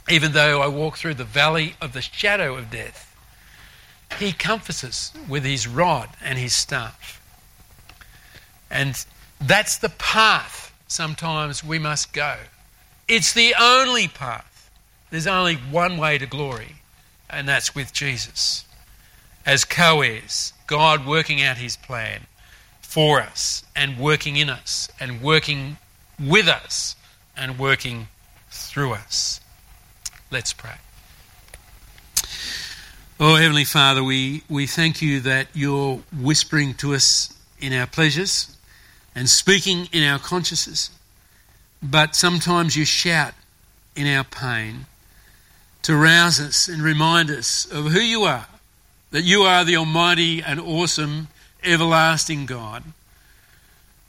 even 0.08 0.32
though 0.32 0.62
I 0.62 0.68
walk 0.68 0.96
through 0.96 1.14
the 1.14 1.24
valley 1.24 1.74
of 1.80 1.92
the 1.92 2.00
shadow 2.00 2.56
of 2.56 2.70
death, 2.70 3.14
He 4.18 4.32
comforts 4.32 4.84
us 4.84 5.12
with 5.28 5.44
His 5.44 5.66
rod 5.66 6.10
and 6.22 6.38
His 6.38 6.54
staff. 6.54 7.20
And 8.70 9.04
that's 9.40 9.78
the 9.78 9.88
path 9.90 10.72
sometimes 10.88 11.62
we 11.64 11.78
must 11.78 12.12
go. 12.12 12.36
It's 13.08 13.32
the 13.32 13.54
only 13.60 14.08
path. 14.08 14.70
There's 15.10 15.26
only 15.26 15.54
one 15.54 15.98
way 15.98 16.18
to 16.18 16.26
glory, 16.26 16.76
and 17.30 17.48
that's 17.48 17.74
with 17.74 17.92
Jesus. 17.92 18.64
As 19.44 19.64
co 19.64 20.02
heirs, 20.02 20.52
God 20.66 21.06
working 21.06 21.42
out 21.42 21.58
his 21.58 21.76
plan 21.76 22.22
for 22.80 23.20
us, 23.20 23.62
and 23.74 23.98
working 23.98 24.36
in 24.36 24.48
us, 24.48 24.88
and 24.98 25.22
working 25.22 25.76
with 26.18 26.48
us, 26.48 26.96
and 27.36 27.58
working 27.58 28.08
through 28.50 28.94
us. 28.94 29.40
Let's 30.30 30.52
pray. 30.52 30.74
Oh, 33.20 33.36
Heavenly 33.36 33.64
Father, 33.64 34.02
we, 34.02 34.42
we 34.48 34.66
thank 34.66 35.00
you 35.00 35.20
that 35.20 35.48
you're 35.54 36.00
whispering 36.20 36.74
to 36.74 36.94
us 36.94 37.32
in 37.60 37.72
our 37.72 37.86
pleasures 37.86 38.55
and 39.16 39.30
speaking 39.30 39.88
in 39.92 40.04
our 40.04 40.18
consciences, 40.18 40.90
but 41.82 42.14
sometimes 42.14 42.76
you 42.76 42.84
shout 42.84 43.32
in 43.96 44.06
our 44.06 44.24
pain 44.24 44.84
to 45.82 45.96
rouse 45.96 46.38
us 46.38 46.68
and 46.68 46.82
remind 46.82 47.30
us 47.30 47.64
of 47.64 47.86
who 47.86 48.00
you 48.00 48.24
are, 48.24 48.46
that 49.12 49.22
you 49.22 49.42
are 49.42 49.64
the 49.64 49.76
Almighty 49.76 50.42
and 50.42 50.60
awesome, 50.60 51.28
everlasting 51.64 52.44
God. 52.44 52.84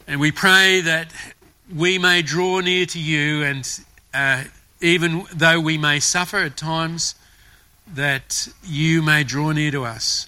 And 0.07 0.19
we 0.19 0.31
pray 0.31 0.81
that 0.81 1.13
we 1.73 1.97
may 1.97 2.21
draw 2.21 2.59
near 2.59 2.85
to 2.87 2.99
you, 2.99 3.43
and 3.43 3.79
uh, 4.13 4.43
even 4.81 5.23
though 5.33 5.61
we 5.61 5.77
may 5.77 6.01
suffer 6.01 6.37
at 6.37 6.57
times, 6.57 7.15
that 7.87 8.49
you 8.61 9.01
may 9.01 9.23
draw 9.23 9.53
near 9.53 9.71
to 9.71 9.85
us 9.85 10.26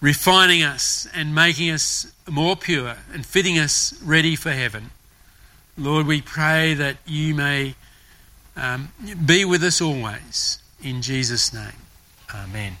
refining 0.00 0.62
us 0.62 1.08
and 1.14 1.34
making 1.34 1.70
us 1.70 2.12
more 2.28 2.56
pure 2.56 2.96
and 3.12 3.24
fitting 3.24 3.58
us 3.58 4.00
ready 4.02 4.36
for 4.36 4.50
heaven. 4.50 4.90
Lord, 5.78 6.06
we 6.06 6.20
pray 6.20 6.74
that 6.74 6.96
you 7.06 7.34
may 7.34 7.74
um, 8.56 8.88
be 9.24 9.44
with 9.44 9.62
us 9.62 9.80
always. 9.80 10.58
In 10.82 11.02
Jesus' 11.02 11.52
name, 11.52 11.72
Amen. 12.34 12.76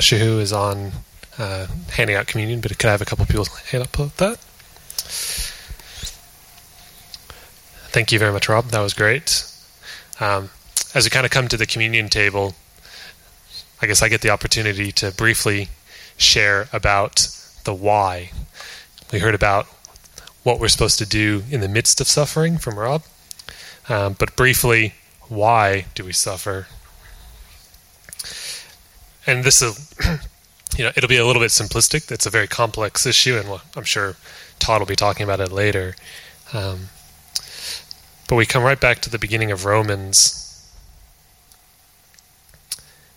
Sure 0.00 0.18
who 0.18 0.40
is 0.40 0.52
on 0.52 0.92
uh, 1.38 1.66
handing 1.92 2.16
out 2.16 2.26
communion, 2.26 2.60
but 2.60 2.76
could 2.78 2.88
I 2.88 2.92
have 2.92 3.02
a 3.02 3.04
couple 3.04 3.24
people 3.26 3.44
hand 3.70 3.84
up 3.84 3.92
that? 4.16 4.38
Thank 7.92 8.10
you 8.10 8.18
very 8.18 8.32
much, 8.32 8.48
Rob. 8.48 8.66
That 8.66 8.80
was 8.80 8.94
great. 8.94 9.44
Um, 10.18 10.50
as 10.94 11.04
we 11.04 11.10
kind 11.10 11.24
of 11.26 11.30
come 11.30 11.46
to 11.48 11.56
the 11.56 11.66
communion 11.66 12.08
table, 12.08 12.54
I 13.80 13.86
guess 13.86 14.02
I 14.02 14.08
get 14.08 14.22
the 14.22 14.30
opportunity 14.30 14.92
to 14.92 15.12
briefly 15.12 15.68
share 16.16 16.68
about 16.72 17.28
the 17.64 17.74
why. 17.74 18.30
We 19.12 19.18
heard 19.18 19.34
about 19.34 19.66
what 20.42 20.58
we're 20.58 20.68
supposed 20.68 20.98
to 20.98 21.06
do 21.06 21.44
in 21.50 21.60
the 21.60 21.68
midst 21.68 22.00
of 22.00 22.08
suffering 22.08 22.58
from 22.58 22.78
Rob, 22.78 23.02
um, 23.88 24.16
but 24.18 24.36
briefly, 24.36 24.94
why 25.28 25.86
do 25.94 26.04
we 26.04 26.12
suffer? 26.12 26.66
And 29.26 29.44
this 29.44 29.62
is, 29.62 29.94
you 30.76 30.84
know, 30.84 30.92
it'll 30.96 31.08
be 31.08 31.16
a 31.16 31.26
little 31.26 31.42
bit 31.42 31.50
simplistic. 31.50 32.10
It's 32.10 32.26
a 32.26 32.30
very 32.30 32.48
complex 32.48 33.06
issue, 33.06 33.36
and 33.36 33.60
I'm 33.76 33.84
sure 33.84 34.16
Todd 34.58 34.80
will 34.80 34.86
be 34.86 34.96
talking 34.96 35.24
about 35.24 35.40
it 35.40 35.52
later. 35.52 35.94
Um, 36.52 36.88
but 38.28 38.36
we 38.36 38.46
come 38.46 38.62
right 38.62 38.80
back 38.80 39.00
to 39.00 39.10
the 39.10 39.18
beginning 39.18 39.50
of 39.50 39.64
Romans, 39.64 40.66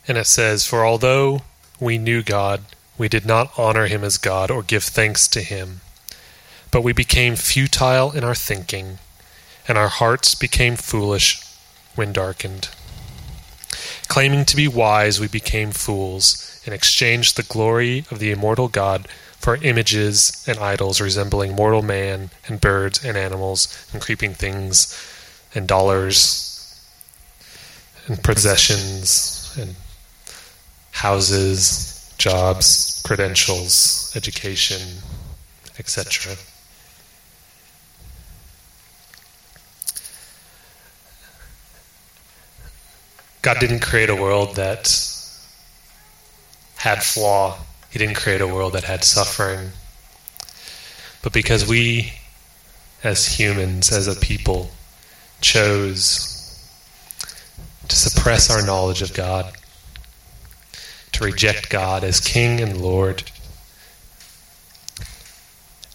and 0.07 0.17
it 0.17 0.27
says, 0.27 0.65
"For 0.65 0.85
although 0.85 1.43
we 1.79 1.97
knew 1.97 2.21
God, 2.21 2.65
we 2.97 3.09
did 3.09 3.25
not 3.25 3.51
honor 3.57 3.87
Him 3.87 4.03
as 4.03 4.17
God 4.17 4.51
or 4.51 4.61
give 4.63 4.83
thanks 4.83 5.27
to 5.29 5.41
Him, 5.41 5.81
but 6.69 6.81
we 6.81 6.93
became 6.93 7.35
futile 7.35 8.11
in 8.11 8.23
our 8.23 8.35
thinking, 8.35 8.99
and 9.67 9.77
our 9.77 9.89
hearts 9.89 10.35
became 10.35 10.75
foolish 10.75 11.39
when 11.95 12.13
darkened." 12.13 12.69
Claiming 14.07 14.45
to 14.45 14.55
be 14.55 14.67
wise, 14.67 15.19
we 15.19 15.27
became 15.27 15.71
fools 15.71 16.61
and 16.65 16.73
exchanged 16.73 17.35
the 17.35 17.43
glory 17.43 18.05
of 18.11 18.19
the 18.19 18.31
immortal 18.31 18.67
God 18.67 19.07
for 19.37 19.57
images 19.57 20.43
and 20.47 20.57
idols 20.57 21.01
resembling 21.01 21.55
mortal 21.55 21.81
man 21.81 22.31
and 22.47 22.61
birds 22.61 23.03
and 23.03 23.17
animals 23.17 23.87
and 23.93 24.01
creeping 24.01 24.33
things 24.33 24.97
and 25.53 25.67
dollars 25.67 26.51
and 28.07 28.23
possessions 28.23 29.55
and 29.59 29.75
houses, 30.91 32.13
jobs, 32.17 33.01
credentials, 33.05 34.11
education, 34.15 34.81
etc. 35.77 36.35
God 43.45 43.59
didn't 43.59 43.81
create 43.81 44.09
a 44.09 44.15
world 44.15 44.55
that 44.55 44.87
had 46.77 47.03
flaw. 47.03 47.59
He 47.91 47.99
didn't 47.99 48.15
create 48.15 48.41
a 48.41 48.47
world 48.47 48.73
that 48.73 48.85
had 48.85 49.03
suffering. 49.03 49.69
But 51.21 51.31
because 51.31 51.67
we, 51.67 52.13
as 53.03 53.27
humans, 53.27 53.91
as 53.91 54.07
a 54.07 54.19
people, 54.19 54.71
chose 55.41 56.59
to 57.87 57.95
suppress 57.95 58.49
our 58.49 58.65
knowledge 58.65 59.03
of 59.03 59.13
God, 59.13 59.53
to 61.11 61.23
reject 61.23 61.69
God 61.69 62.03
as 62.03 62.19
King 62.19 62.59
and 62.61 62.81
Lord, 62.81 63.29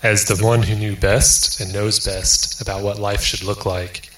as 0.04 0.26
the 0.26 0.36
one 0.36 0.62
who 0.62 0.76
knew 0.76 0.94
best 0.94 1.58
and 1.58 1.72
knows 1.72 1.98
best 1.98 2.60
about 2.60 2.84
what 2.84 3.00
life 3.00 3.24
should 3.24 3.42
look 3.42 3.66
like, 3.66 4.09